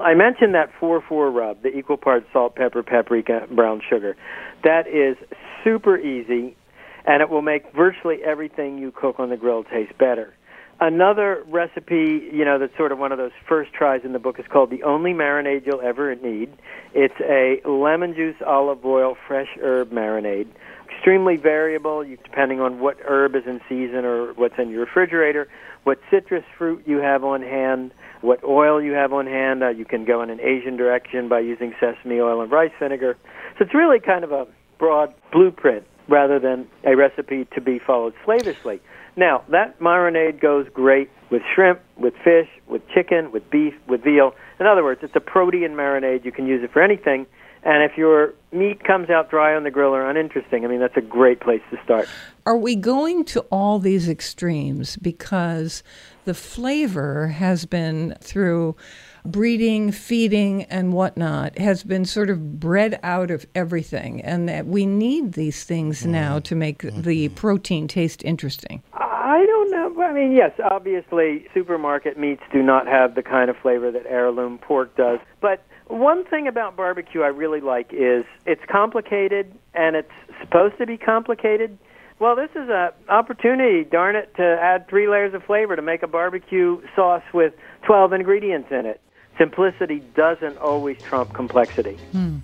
[0.00, 4.16] I mentioned that 4-4 rub, the equal parts salt, pepper, paprika, brown sugar.
[4.64, 5.16] That is
[5.64, 6.54] super easy,
[7.04, 10.34] and it will make virtually everything you cook on the grill taste better.
[10.80, 14.40] Another recipe, you know, that's sort of one of those first tries in the book
[14.40, 16.50] is called the only marinade you'll ever need.
[16.92, 20.48] It's a lemon juice, olive oil, fresh herb marinade.
[20.90, 25.48] Extremely variable, depending on what herb is in season or what's in your refrigerator,
[25.84, 29.62] what citrus fruit you have on hand, what oil you have on hand.
[29.62, 33.16] Uh, you can go in an Asian direction by using sesame oil and rice vinegar.
[33.58, 34.46] So it's really kind of a
[34.78, 38.80] broad blueprint rather than a recipe to be followed slavishly.
[39.16, 44.34] Now, that marinade goes great with shrimp, with fish, with chicken, with beef, with veal.
[44.58, 46.24] In other words, it's a protein marinade.
[46.24, 47.26] You can use it for anything.
[47.62, 50.96] And if your meat comes out dry on the grill or uninteresting, I mean, that's
[50.98, 52.08] a great place to start.
[52.44, 55.82] Are we going to all these extremes because
[56.26, 58.76] the flavor has been through
[59.24, 64.86] breeding, feeding, and whatnot, has been sort of bred out of everything, and that we
[64.86, 66.12] need these things mm-hmm.
[66.12, 67.34] now to make the mm-hmm.
[67.34, 68.82] protein taste interesting?
[68.92, 70.02] I don't know.
[70.02, 74.58] I mean, yes, obviously, supermarket meats do not have the kind of flavor that heirloom
[74.58, 75.18] pork does.
[75.40, 80.86] But one thing about barbecue I really like is it's complicated and it's supposed to
[80.86, 81.78] be complicated.
[82.18, 86.02] Well, this is an opportunity, darn it, to add three layers of flavor to make
[86.02, 87.54] a barbecue sauce with
[87.86, 89.00] 12 ingredients in it.
[89.38, 91.98] Simplicity doesn't always trump complexity.
[92.12, 92.38] Hmm.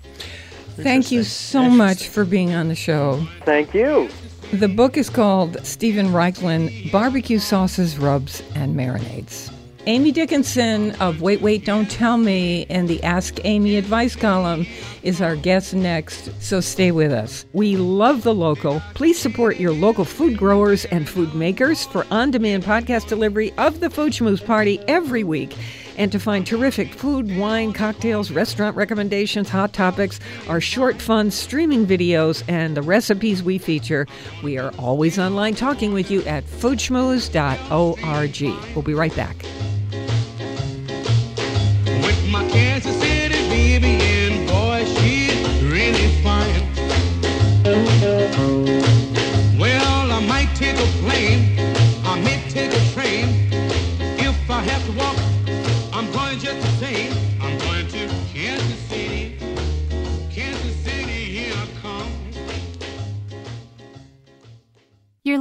[0.75, 3.25] Thank you so much for being on the show.
[3.43, 4.09] Thank you.
[4.53, 9.51] The book is called Steven Raichlen Barbecue Sauces, Rubs, and Marinades.
[9.87, 14.67] Amy Dickinson of Wait, Wait, Don't Tell Me and the Ask Amy advice column
[15.01, 17.45] is our guest next, so stay with us.
[17.53, 18.79] We love the local.
[18.93, 23.79] Please support your local food growers and food makers for on demand podcast delivery of
[23.79, 25.55] the Food Schmooze Party every week.
[25.97, 31.85] And to find terrific food, wine, cocktails, restaurant recommendations, hot topics, our short, fun streaming
[31.85, 34.07] videos, and the recipes we feature,
[34.43, 38.75] we are always online talking with you at foodschmooze.org.
[38.75, 39.45] We'll be right back.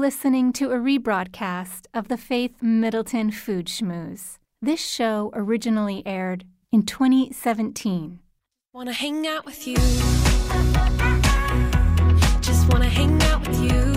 [0.01, 4.39] Listening to a rebroadcast of the Faith Middleton Food Schmooze.
[4.63, 8.19] This show originally aired in 2017.
[8.73, 9.77] Wanna hang out with you.
[12.41, 13.90] Just wanna hang out with you.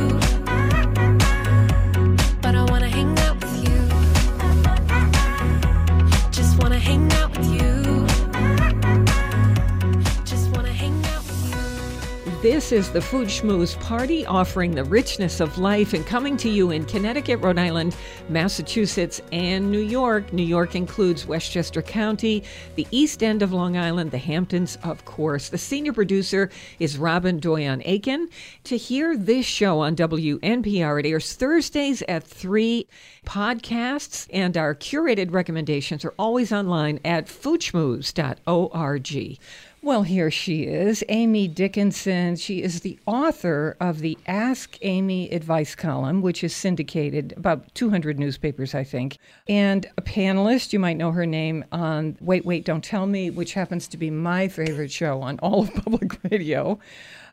[12.43, 16.71] This is the Food Schmooze Party, offering the richness of life and coming to you
[16.71, 17.95] in Connecticut, Rhode Island,
[18.27, 20.34] Massachusetts, and New York.
[20.34, 22.43] New York includes Westchester County,
[22.75, 25.47] the East End of Long Island, the Hamptons, of course.
[25.47, 28.27] The senior producer is Robin Doyon Aiken.
[28.65, 32.86] To hear this show on WNPR, it airs Thursdays at 3.
[33.25, 39.39] Podcasts and our curated recommendations are always online at foodschmooze.org.
[39.84, 42.38] Well, here she is, Amy Dickinson.
[42.38, 48.18] She is the author of the Ask Amy advice column, which is syndicated about 200
[48.18, 50.72] newspapers, I think, and a panelist.
[50.72, 54.10] You might know her name on Wait, Wait, Don't Tell Me, which happens to be
[54.10, 56.80] my favorite show on all of public radio.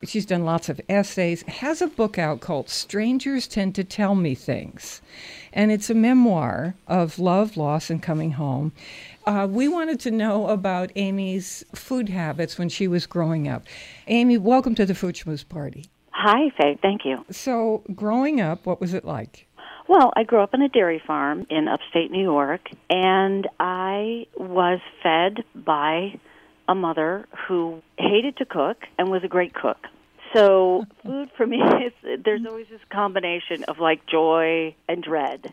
[0.03, 4.35] She's done lots of essays, has a book out called Strangers Tend to Tell Me
[4.35, 5.03] Things.
[5.53, 8.73] And it's a memoir of love, loss, and coming home.
[9.27, 13.65] Uh, we wanted to know about Amy's food habits when she was growing up.
[14.07, 15.87] Amy, welcome to the Food Schmooze Party.
[16.13, 16.79] Hi, Faye.
[16.81, 17.25] Thank you.
[17.31, 19.47] So, growing up, what was it like?
[19.89, 24.79] Well, I grew up on a dairy farm in upstate New York, and I was
[25.03, 26.21] fed by
[26.69, 29.79] a mother who hated to cook and was a great cook.
[30.33, 35.53] So, food for me is there's always this combination of like joy and dread.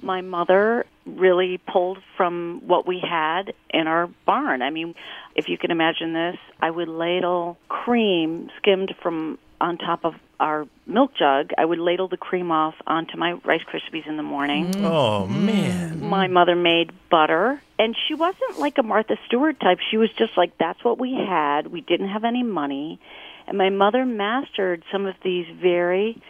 [0.00, 4.62] My mother really pulled from what we had in our barn.
[4.62, 4.94] I mean,
[5.34, 10.66] if you can imagine this, I would ladle cream skimmed from on top of our
[10.86, 11.50] milk jug.
[11.56, 14.72] I would ladle the cream off onto my Rice Krispies in the morning.
[14.72, 14.84] Mm.
[14.84, 15.46] Oh mm-hmm.
[15.46, 16.08] man.
[16.08, 19.78] My mother made butter, and she wasn't like a Martha Stewart type.
[19.90, 21.68] She was just like, that's what we had.
[21.68, 23.00] We didn't have any money.
[23.46, 26.20] And my mother mastered some of these very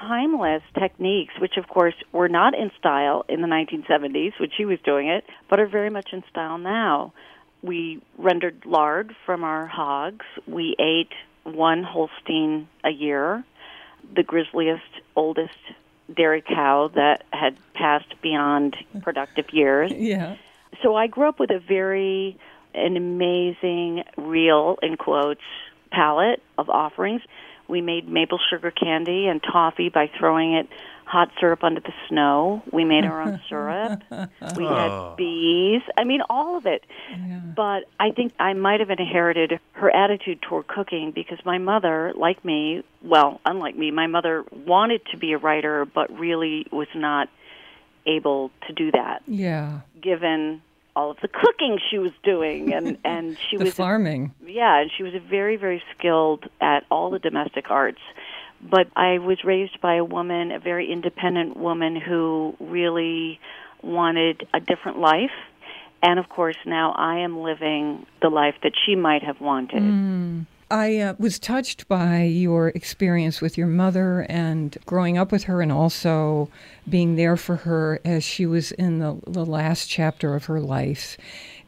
[0.00, 4.78] timeless techniques, which of course were not in style in the 1970s when she was
[4.84, 7.12] doing it, but are very much in style now.
[7.62, 10.24] We rendered lard from our hogs.
[10.46, 11.12] We ate
[11.44, 13.44] one Holstein a year,
[14.14, 14.82] the grisliest,
[15.16, 15.54] oldest
[16.14, 19.92] dairy cow that had passed beyond productive years.
[20.00, 20.36] Yeah.
[20.82, 22.38] So I grew up with a very
[22.74, 25.42] an amazing real in quotes
[25.90, 27.22] palette of offerings.
[27.68, 30.68] We made maple sugar candy and toffee by throwing it
[31.04, 32.62] hot syrup under the snow.
[32.72, 34.02] We made our own syrup.
[34.56, 35.10] We Oh.
[35.10, 35.82] had bees.
[35.96, 36.84] I mean, all of it.
[37.56, 42.44] But I think I might have inherited her attitude toward cooking because my mother, like
[42.44, 47.28] me, well, unlike me, my mother wanted to be a writer but really was not
[48.06, 49.80] able to do that Yeah.
[50.00, 50.62] given
[51.00, 54.34] all of the cooking she was doing and and she was farming.
[54.46, 58.00] yeah, and she was a very, very skilled at all the domestic arts.
[58.62, 63.40] But I was raised by a woman, a very independent woman who really
[63.82, 65.30] wanted a different life.
[66.02, 69.82] And of course, now I am living the life that she might have wanted.
[69.82, 70.46] Mm.
[70.70, 75.60] I uh, was touched by your experience with your mother and growing up with her,
[75.60, 76.48] and also
[76.88, 81.16] being there for her as she was in the, the last chapter of her life.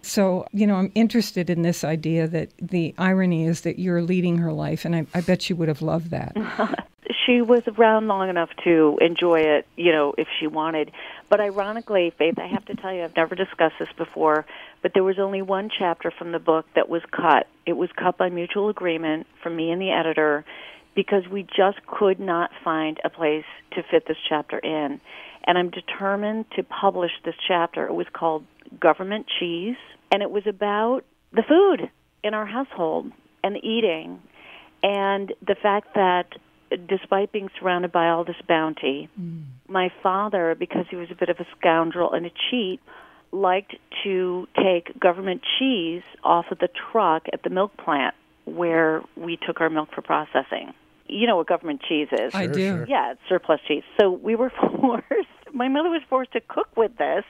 [0.03, 4.39] So, you know, I'm interested in this idea that the irony is that you're leading
[4.39, 6.37] her life, and I, I bet she would have loved that.
[7.27, 10.91] she was around long enough to enjoy it, you know, if she wanted.
[11.29, 14.45] But ironically, Faith, I have to tell you, I've never discussed this before,
[14.83, 17.47] but there was only one chapter from the book that was cut.
[17.67, 20.45] It was cut by mutual agreement from me and the editor
[20.95, 25.01] because we just could not find a place to fit this chapter in.
[25.45, 27.87] And I'm determined to publish this chapter.
[27.87, 28.45] It was called
[28.79, 29.77] Government Cheese,
[30.13, 31.03] and it was about
[31.33, 31.91] the food
[32.23, 33.11] in our household
[33.43, 34.21] and the eating
[34.83, 36.27] and the fact that
[36.89, 39.45] despite being surrounded by all this bounty, mm.
[39.69, 42.81] my father, because he was a bit of a scoundrel and a cheat,
[43.33, 43.75] liked
[44.05, 48.15] to take government cheese off of the truck at the milk plant
[48.45, 50.75] where we took our milk for processing.
[51.07, 52.35] You know what government cheese is?
[52.35, 52.85] I do.
[52.89, 53.83] Yeah, it's surplus cheese.
[54.01, 57.25] So we were forced, my mother was forced to cook with this,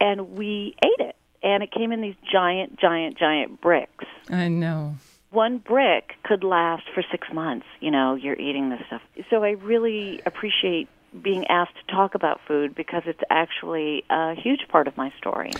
[0.00, 1.16] and we ate it.
[1.42, 4.96] And it came in these giant, giant, giant bricks I know.
[5.30, 7.66] one brick could last for six months.
[7.80, 9.00] You know, you're eating this stuff.
[9.30, 10.88] So I really appreciate
[11.22, 15.50] being asked to talk about food because it's actually a huge part of my story.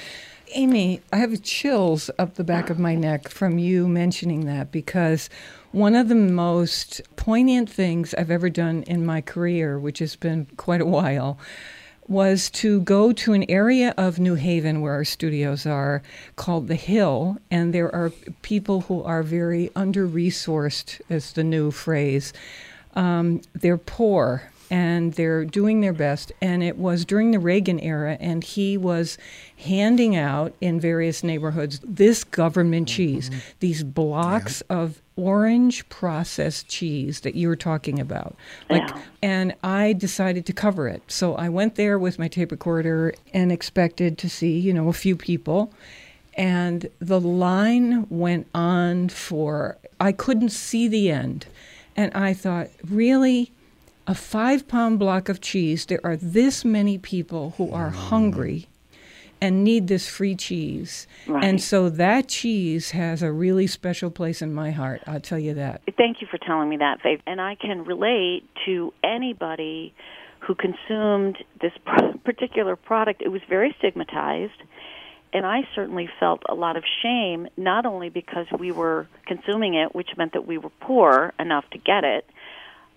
[0.53, 5.31] Amy, I have chills up the back of my neck from you mentioning that because
[5.71, 10.47] one of the most poignant things I've ever done in my career, which has been
[10.57, 11.39] quite a while,
[12.09, 16.03] was to go to an area of New Haven where our studios are
[16.35, 18.11] called The Hill, and there are
[18.43, 22.33] people who are very under resourced, is the new phrase.
[22.97, 26.33] Um, they're poor and they're doing their best.
[26.41, 29.19] And it was during the Reagan era, and he was
[29.59, 32.97] handing out in various neighborhoods this government mm-hmm.
[32.97, 38.37] cheese, these blocks of orange processed cheese that you were talking about.
[38.71, 39.03] Like Yeah.
[39.23, 41.03] and I decided to cover it.
[41.09, 44.95] So I went there with my tape recorder and expected to see, you know, a
[44.95, 45.73] few people.
[46.35, 51.47] And the line went on for, I couldn't see the end.
[51.97, 53.53] And I thought, really?
[54.11, 57.95] A five pound block of cheese, there are this many people who are mm.
[57.95, 58.67] hungry
[59.41, 61.07] and need this free cheese.
[61.29, 61.45] Right.
[61.45, 65.55] And so that cheese has a really special place in my heart, I'll tell you
[65.55, 65.83] that.
[65.97, 67.21] Thank you for telling me that, Faith.
[67.25, 69.95] And I can relate to anybody
[70.41, 71.73] who consumed this
[72.25, 73.23] particular product.
[73.23, 74.61] It was very stigmatized.
[75.33, 79.95] And I certainly felt a lot of shame, not only because we were consuming it,
[79.95, 82.25] which meant that we were poor enough to get it,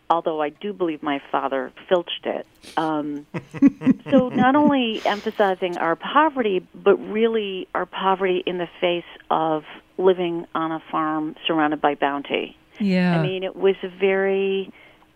[0.10, 2.46] although I do believe my father filched it.
[2.76, 3.26] Um,
[4.12, 9.64] so not only emphasizing our poverty, but really our poverty in the face of
[9.98, 12.58] living on a farm surrounded by bounty.
[12.80, 13.20] Yeah.
[13.20, 14.72] I mean, it was very,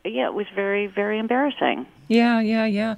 [0.05, 1.88] yeah, it was very, very embarrassing.
[2.07, 2.95] Yeah, yeah, yeah.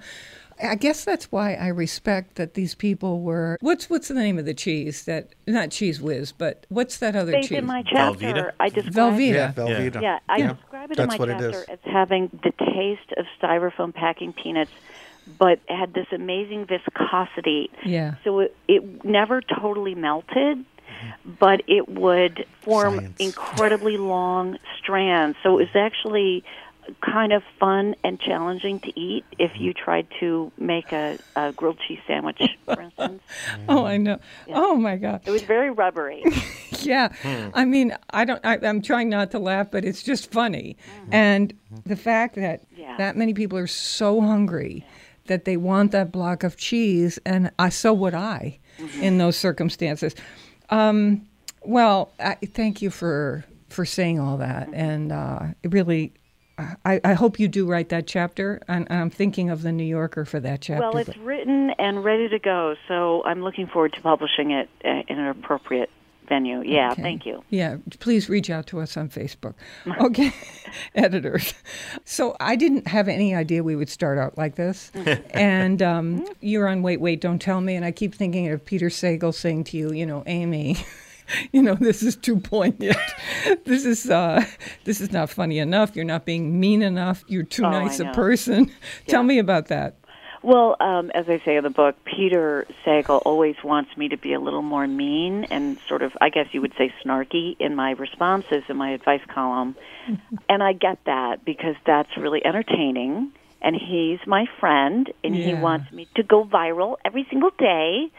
[0.62, 3.57] I guess that's why I respect that these people were.
[3.62, 7.32] What's what's the name of the cheese that not Cheez Whiz, but what's that other
[7.32, 7.57] Faith, cheese?
[7.60, 9.34] in my chapter, I described Velveeta.
[9.34, 10.01] Yeah, Velveeta.
[10.01, 10.53] Yeah, I Yeah.
[10.53, 11.66] describe it That's in my what it chapter is.
[11.70, 14.72] as having the taste of styrofoam packing peanuts,
[15.38, 17.70] but had this amazing viscosity.
[17.86, 18.16] Yeah.
[18.24, 20.66] So it, it never totally melted,
[21.39, 23.16] but it would form Science.
[23.20, 25.38] incredibly long strands.
[25.43, 26.43] So it was actually
[27.02, 31.80] kind of fun and challenging to eat if you tried to make a, a grilled
[31.88, 33.22] cheese sandwich, for instance.
[33.68, 34.20] Oh, I know.
[34.50, 35.22] Oh my God.
[35.26, 36.24] It was very rubbery.
[36.82, 37.10] Yeah.
[37.54, 38.40] I mean, I don't.
[38.46, 40.78] I, I'm trying not to laugh, but it's just funny.
[41.12, 41.54] And
[41.86, 42.96] the fact that Yeah.
[42.98, 44.86] that many people are so hungry
[45.26, 48.60] that they want that block of cheese, and I so would I,
[49.02, 50.16] in those circumstances.
[50.70, 51.28] Um,
[51.64, 56.14] well, I, thank you for for saying all that, and uh, it really.
[56.86, 60.26] I, I hope you do write that chapter, and I'm thinking of the New Yorker
[60.26, 60.82] for that chapter.
[60.82, 64.70] Well, but- it's written and ready to go, so I'm looking forward to publishing it
[64.84, 65.89] uh, in an appropriate
[66.28, 66.62] venue.
[66.64, 67.01] Yeah, Okay.
[67.01, 67.43] thank you.
[67.49, 69.55] Yeah, please reach out to us on Facebook.
[69.99, 70.32] Okay,
[70.95, 71.53] editors.
[72.05, 74.91] So I didn't have any idea we would start out like this.
[75.32, 77.76] and um, you're on Wait, Wait, Don't Tell Me.
[77.76, 80.78] And I keep thinking of Peter Sagal saying to you, you know, Amy.
[81.52, 82.98] You know, this is too poignant.
[83.66, 84.44] this is uh,
[84.84, 85.96] this is not funny enough.
[85.96, 87.24] You're not being mean enough.
[87.28, 88.72] You're too Oh, nice a person.
[89.08, 89.96] Tell me about that.
[90.42, 94.32] Well, um, as I say in the book, Peter Sagal always wants me to be
[94.34, 97.92] a little more mean and sort of, I guess you would say, snarky in my
[97.92, 99.76] responses in my advice column.
[100.48, 103.34] and I get that because that's really entertaining.
[103.62, 108.10] And he's my friend, and he wants me to go viral every single day.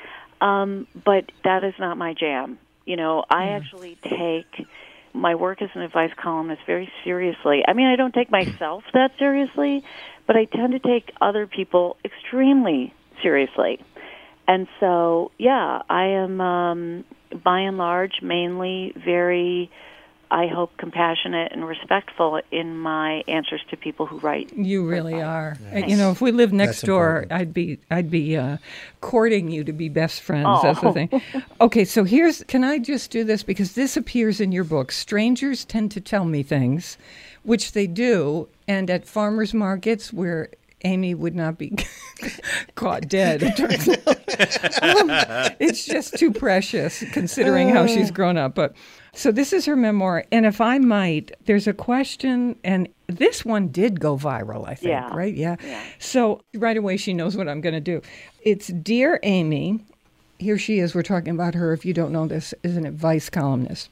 [0.43, 2.59] Um, but that is not my jam.
[2.91, 4.67] You know, I actually take
[5.15, 7.63] my work as an advice columnist very seriously.
[7.65, 9.85] I mean, I don't take myself that seriously,
[10.27, 13.79] but I tend to take other people extremely seriously.
[14.49, 17.05] And so, yeah, I am um,
[17.45, 19.71] by and large mainly very,
[20.33, 24.53] I hope, compassionate and respectful in my answers to people who write.
[24.57, 25.57] You really are.
[25.73, 27.33] Uh, You know, if we lived next That's door, important.
[27.33, 28.59] I'd be I'd be uh,
[29.01, 30.47] courting you to be best friends.
[30.49, 30.63] Oh.
[30.63, 31.23] That's the thing.
[31.61, 34.93] Okay, so here's can I just do this because this appears in your book.
[34.93, 36.97] Strangers tend to tell me things,
[37.43, 40.51] which they do, and at farmers markets where
[40.85, 41.77] Amy would not be
[42.75, 43.43] caught dead.
[43.43, 44.17] It turns out.
[44.83, 45.11] Um,
[45.61, 48.55] it's just too precious considering how she's grown up.
[48.55, 48.75] But
[49.13, 53.69] so this is her memoir, and if I might, there's a question, and this one
[53.69, 54.69] did go viral.
[54.69, 55.15] I think, Yeah.
[55.15, 55.35] right?
[55.35, 55.57] Yeah.
[55.99, 58.03] So right away, she knows what I'm going to do.
[58.43, 59.81] It's dear Amy.
[60.39, 60.95] Here she is.
[60.95, 61.73] We're talking about her.
[61.73, 63.91] If you don't know this, is an advice columnist.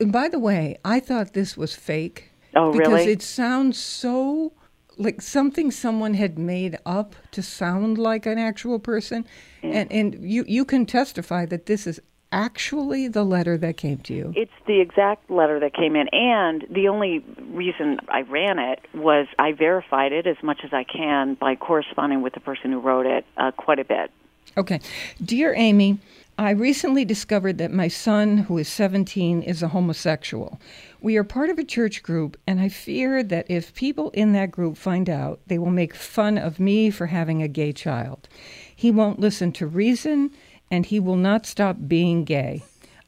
[0.00, 2.30] And by the way, I thought this was fake.
[2.56, 3.12] Oh, because really?
[3.12, 4.52] it sounds so
[4.96, 9.26] like something someone had made up to sound like an actual person.
[9.62, 12.00] And and you you can testify that this is
[12.34, 14.32] actually the letter that came to you.
[14.36, 19.28] It's the exact letter that came in, and the only reason I ran it was
[19.38, 23.06] I verified it as much as I can by corresponding with the person who wrote
[23.06, 24.10] it uh, quite a bit.
[24.56, 24.80] Okay.
[25.24, 25.98] Dear Amy,
[26.36, 30.60] I recently discovered that my son, who is 17, is a homosexual.
[31.00, 34.50] We are part of a church group, and I fear that if people in that
[34.50, 38.28] group find out, they will make fun of me for having a gay child.
[38.74, 40.32] He won't listen to reason,
[40.70, 42.62] and he will not stop being gay.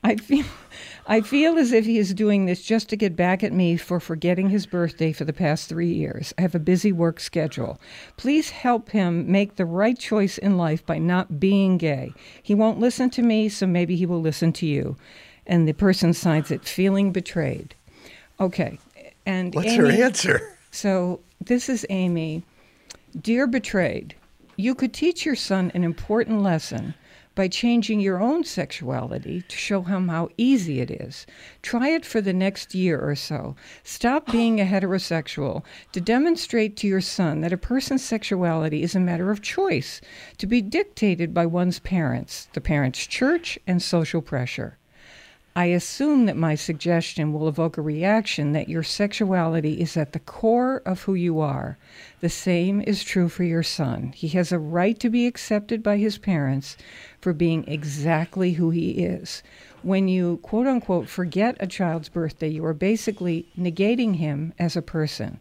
[0.05, 0.45] I feel,
[1.09, 3.99] I feel as if he is doing this just to get back at me for
[3.99, 6.33] forgetting his birthday for the past three years.
[6.39, 7.81] I have a busy work schedule.
[8.17, 12.13] Please help him make the right choice in life by not being gay.
[12.41, 14.97] He won't listen to me, so maybe he will listen to you.
[15.45, 17.75] And the person signs it, feeling betrayed.
[18.39, 18.79] Okay.
[19.25, 20.57] And What's her answer?
[20.71, 22.45] So this is Amy.
[23.21, 24.15] Dear Betrayed,
[24.57, 26.95] you could teach your son an important lesson
[27.37, 31.25] by changing your own sexuality to show him how easy it is.
[31.63, 33.55] Try it for the next year or so.
[33.85, 35.63] Stop being a heterosexual
[35.93, 40.01] to demonstrate to your son that a person's sexuality is a matter of choice,
[40.39, 44.79] to be dictated by one's parents, the parents' church, and social pressure.
[45.57, 50.19] I assume that my suggestion will evoke a reaction that your sexuality is at the
[50.19, 51.79] core of who you are.
[52.21, 54.13] The same is true for your son.
[54.15, 56.77] He has a right to be accepted by his parents
[57.27, 59.43] for being exactly who he is.
[59.83, 64.81] When you quote unquote forget a child's birthday, you are basically negating him as a
[64.81, 65.41] person.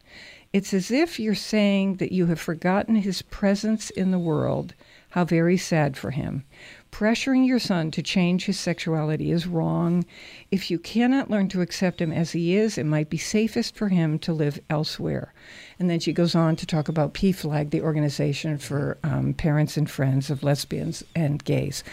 [0.51, 4.73] It's as if you're saying that you have forgotten his presence in the world.
[5.09, 6.43] How very sad for him.
[6.91, 10.05] Pressuring your son to change his sexuality is wrong.
[10.49, 13.89] If you cannot learn to accept him as he is, it might be safest for
[13.89, 15.35] him to live elsewhere.
[15.79, 19.89] And then she goes on to talk about PFLAG, the organization for um, parents and
[19.89, 21.83] friends of lesbians and gays.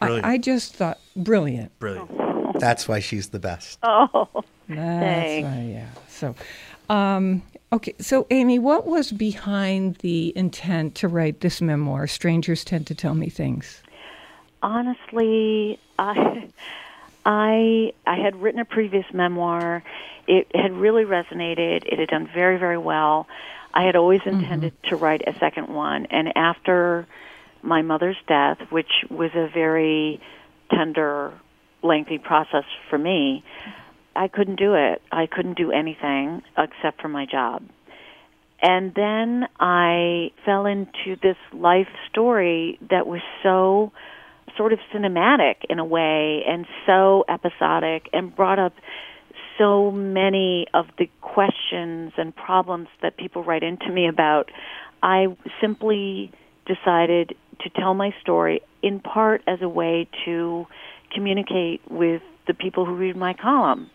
[0.00, 1.76] I, I just thought, brilliant.
[1.80, 2.10] Brilliant.
[2.60, 3.78] That's why she's the best.
[3.82, 4.28] Oh,
[4.68, 5.46] That's thanks.
[5.48, 5.86] right, yeah.
[6.08, 6.34] So,
[6.88, 7.42] um,
[7.72, 7.94] okay.
[8.00, 12.06] So, Amy, what was behind the intent to write this memoir?
[12.06, 13.82] Strangers tend to tell me things.
[14.62, 16.48] honestly, I,
[17.28, 19.84] I I had written a previous memoir.
[20.26, 21.84] It had really resonated.
[21.84, 23.28] It had done very very well.
[23.74, 24.40] I had always mm-hmm.
[24.40, 27.06] intended to write a second one, and after
[27.62, 30.20] my mother's death, which was a very
[30.70, 31.34] tender,
[31.82, 33.44] lengthy process for me,
[34.16, 35.02] I couldn't do it.
[35.12, 37.62] I couldn't do anything except for my job.
[38.62, 43.92] And then I fell into this life story that was so
[44.58, 48.74] sort of cinematic in a way and so episodic and brought up
[49.56, 54.50] so many of the questions and problems that people write into me about.
[55.02, 55.28] I
[55.60, 56.30] simply
[56.66, 60.66] decided to tell my story in part as a way to
[61.12, 63.90] communicate with the people who read my column.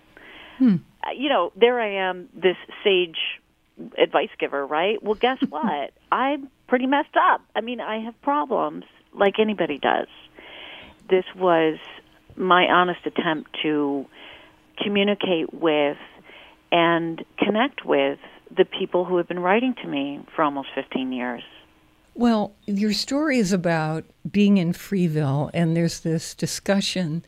[1.06, 3.18] Uh, You know, there I am, this sage
[3.98, 5.02] advice giver, right?
[5.02, 5.92] Well, guess what?
[6.12, 7.42] I'm pretty messed up.
[7.56, 10.08] I mean, I have problems like anybody does.
[11.14, 11.78] This was
[12.36, 14.08] my honest attempt to
[14.82, 15.98] communicate with
[16.72, 18.18] and connect with
[18.50, 21.44] the people who have been writing to me for almost 15 years.
[22.16, 27.24] Well, your story is about being in Freeville, and there's this discussion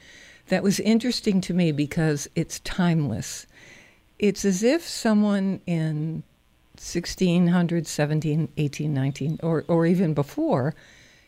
[0.47, 3.45] that was interesting to me because it's timeless.
[4.17, 6.23] It's as if someone in
[6.77, 10.73] 1600, 17, 18, 19, or, or even before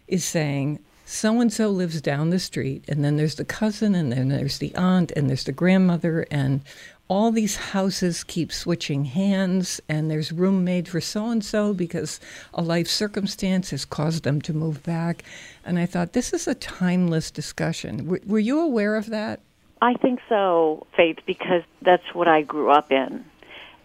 [0.08, 4.12] is saying, so and so lives down the street, and then there's the cousin, and
[4.12, 6.62] then there's the aunt, and there's the grandmother, and
[7.08, 12.20] all these houses keep switching hands, and there's room made for so and so because
[12.53, 15.24] a life circumstance has caused them to move back.
[15.64, 18.08] And I thought, this is a timeless discussion.
[18.08, 19.39] Were, were you aware of that?
[19.82, 23.24] I think so, Faith, because that's what I grew up in.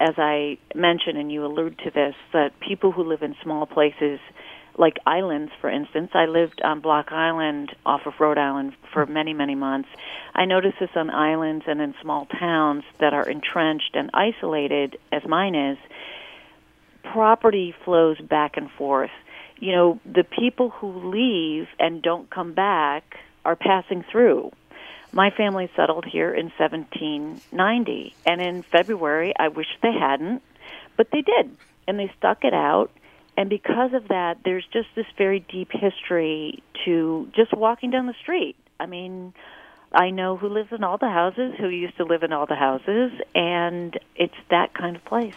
[0.01, 4.19] As I mentioned, and you allude to this, that people who live in small places,
[4.77, 9.33] like islands, for instance, I lived on Block Island off of Rhode Island for many,
[9.33, 9.89] many months.
[10.33, 15.23] I notice this on islands and in small towns that are entrenched and isolated, as
[15.27, 15.77] mine is.
[17.03, 19.11] Property flows back and forth.
[19.59, 24.51] You know, the people who leave and don't come back are passing through.
[25.11, 30.41] My family settled here in 1790, and in February, I wish they hadn't,
[30.97, 31.55] but they did,
[31.87, 32.89] and they stuck it out.
[33.35, 38.13] And because of that, there's just this very deep history to just walking down the
[38.21, 38.55] street.
[38.79, 39.33] I mean,
[39.91, 42.55] I know who lives in all the houses, who used to live in all the
[42.55, 45.35] houses, and it's that kind of place.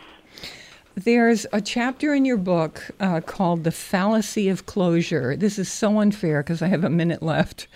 [0.94, 5.36] There's a chapter in your book uh, called The Fallacy of Closure.
[5.36, 7.68] This is so unfair because I have a minute left.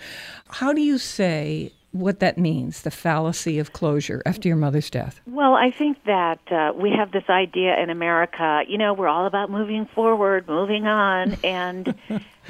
[0.49, 5.19] How do you say what that means, the fallacy of closure, after your mother's death?
[5.25, 9.25] Well, I think that uh, we have this idea in America, you know, we're all
[9.25, 11.93] about moving forward, moving on, and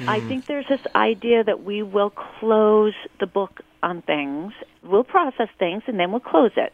[0.06, 5.48] I think there's this idea that we will close the book on things, we'll process
[5.58, 6.72] things, and then we'll close it.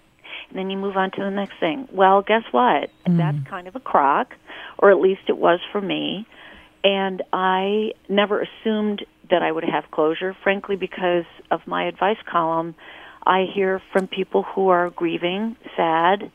[0.50, 1.88] And then you move on to the next thing.
[1.92, 2.90] Well, guess what?
[3.06, 4.34] That's kind of a crock,
[4.78, 6.26] or at least it was for me.
[6.84, 12.74] And I never assumed that I would have closure, frankly, because of my advice column.
[13.26, 16.30] I hear from people who are grieving, sad,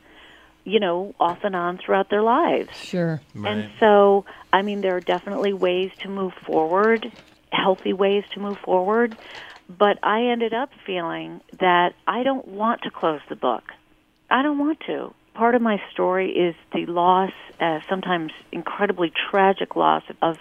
[0.63, 2.75] you know, off and on throughout their lives.
[2.77, 3.21] Sure.
[3.33, 3.51] Right.
[3.51, 7.11] And so, I mean, there are definitely ways to move forward,
[7.51, 9.17] healthy ways to move forward.
[9.69, 13.63] But I ended up feeling that I don't want to close the book.
[14.29, 15.13] I don't want to.
[15.33, 20.37] Part of my story is the loss, uh, sometimes incredibly tragic loss, of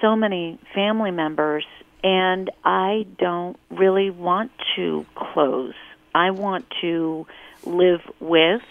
[0.00, 1.64] so many family members,
[2.04, 5.72] and I don't really want to close.
[6.14, 7.26] I want to
[7.64, 8.62] live with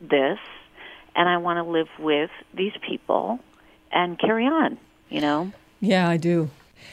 [0.00, 0.38] this,
[1.16, 3.40] and I want to live with these people
[3.90, 4.76] and carry on,
[5.08, 5.52] you know?
[5.80, 6.50] Yeah, I do.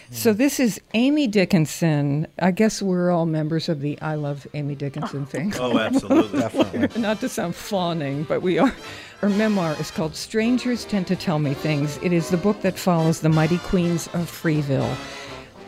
[0.09, 0.37] So hmm.
[0.37, 2.27] this is Amy Dickinson.
[2.39, 5.53] I guess we're all members of the I Love Amy Dickinson thing.
[5.59, 6.39] Oh, absolutely.
[6.39, 7.01] Definitely.
[7.01, 8.73] Not to sound fawning, but we are.
[9.19, 11.97] Her memoir is called Strangers Tend to Tell Me Things.
[12.01, 14.97] It is the book that follows the mighty queens of Freeville.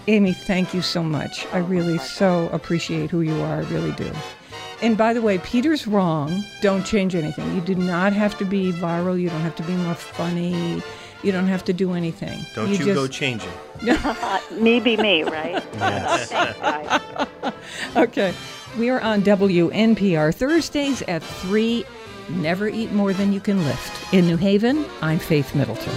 [0.08, 1.48] Amy, thank you so much.
[1.52, 3.58] I really so appreciate who you are.
[3.58, 4.12] I really do.
[4.82, 6.44] And by the way, Peter's wrong.
[6.62, 7.56] Don't change anything.
[7.56, 9.20] You do not have to be viral.
[9.20, 10.84] You don't have to be more funny.
[11.24, 12.46] You don't have to do anything.
[12.54, 13.50] Don't you, go changing.
[14.52, 15.64] me be me, right?
[15.76, 16.32] Yes.
[17.96, 18.34] Okay.
[18.78, 21.86] We are on WNPR Thursdays at 3.
[22.30, 24.14] Never eat more than you can lift.
[24.14, 25.94] In New Haven, I'm Faith Middleton.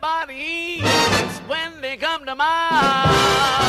[0.00, 3.67] everybody eats when they come to mind.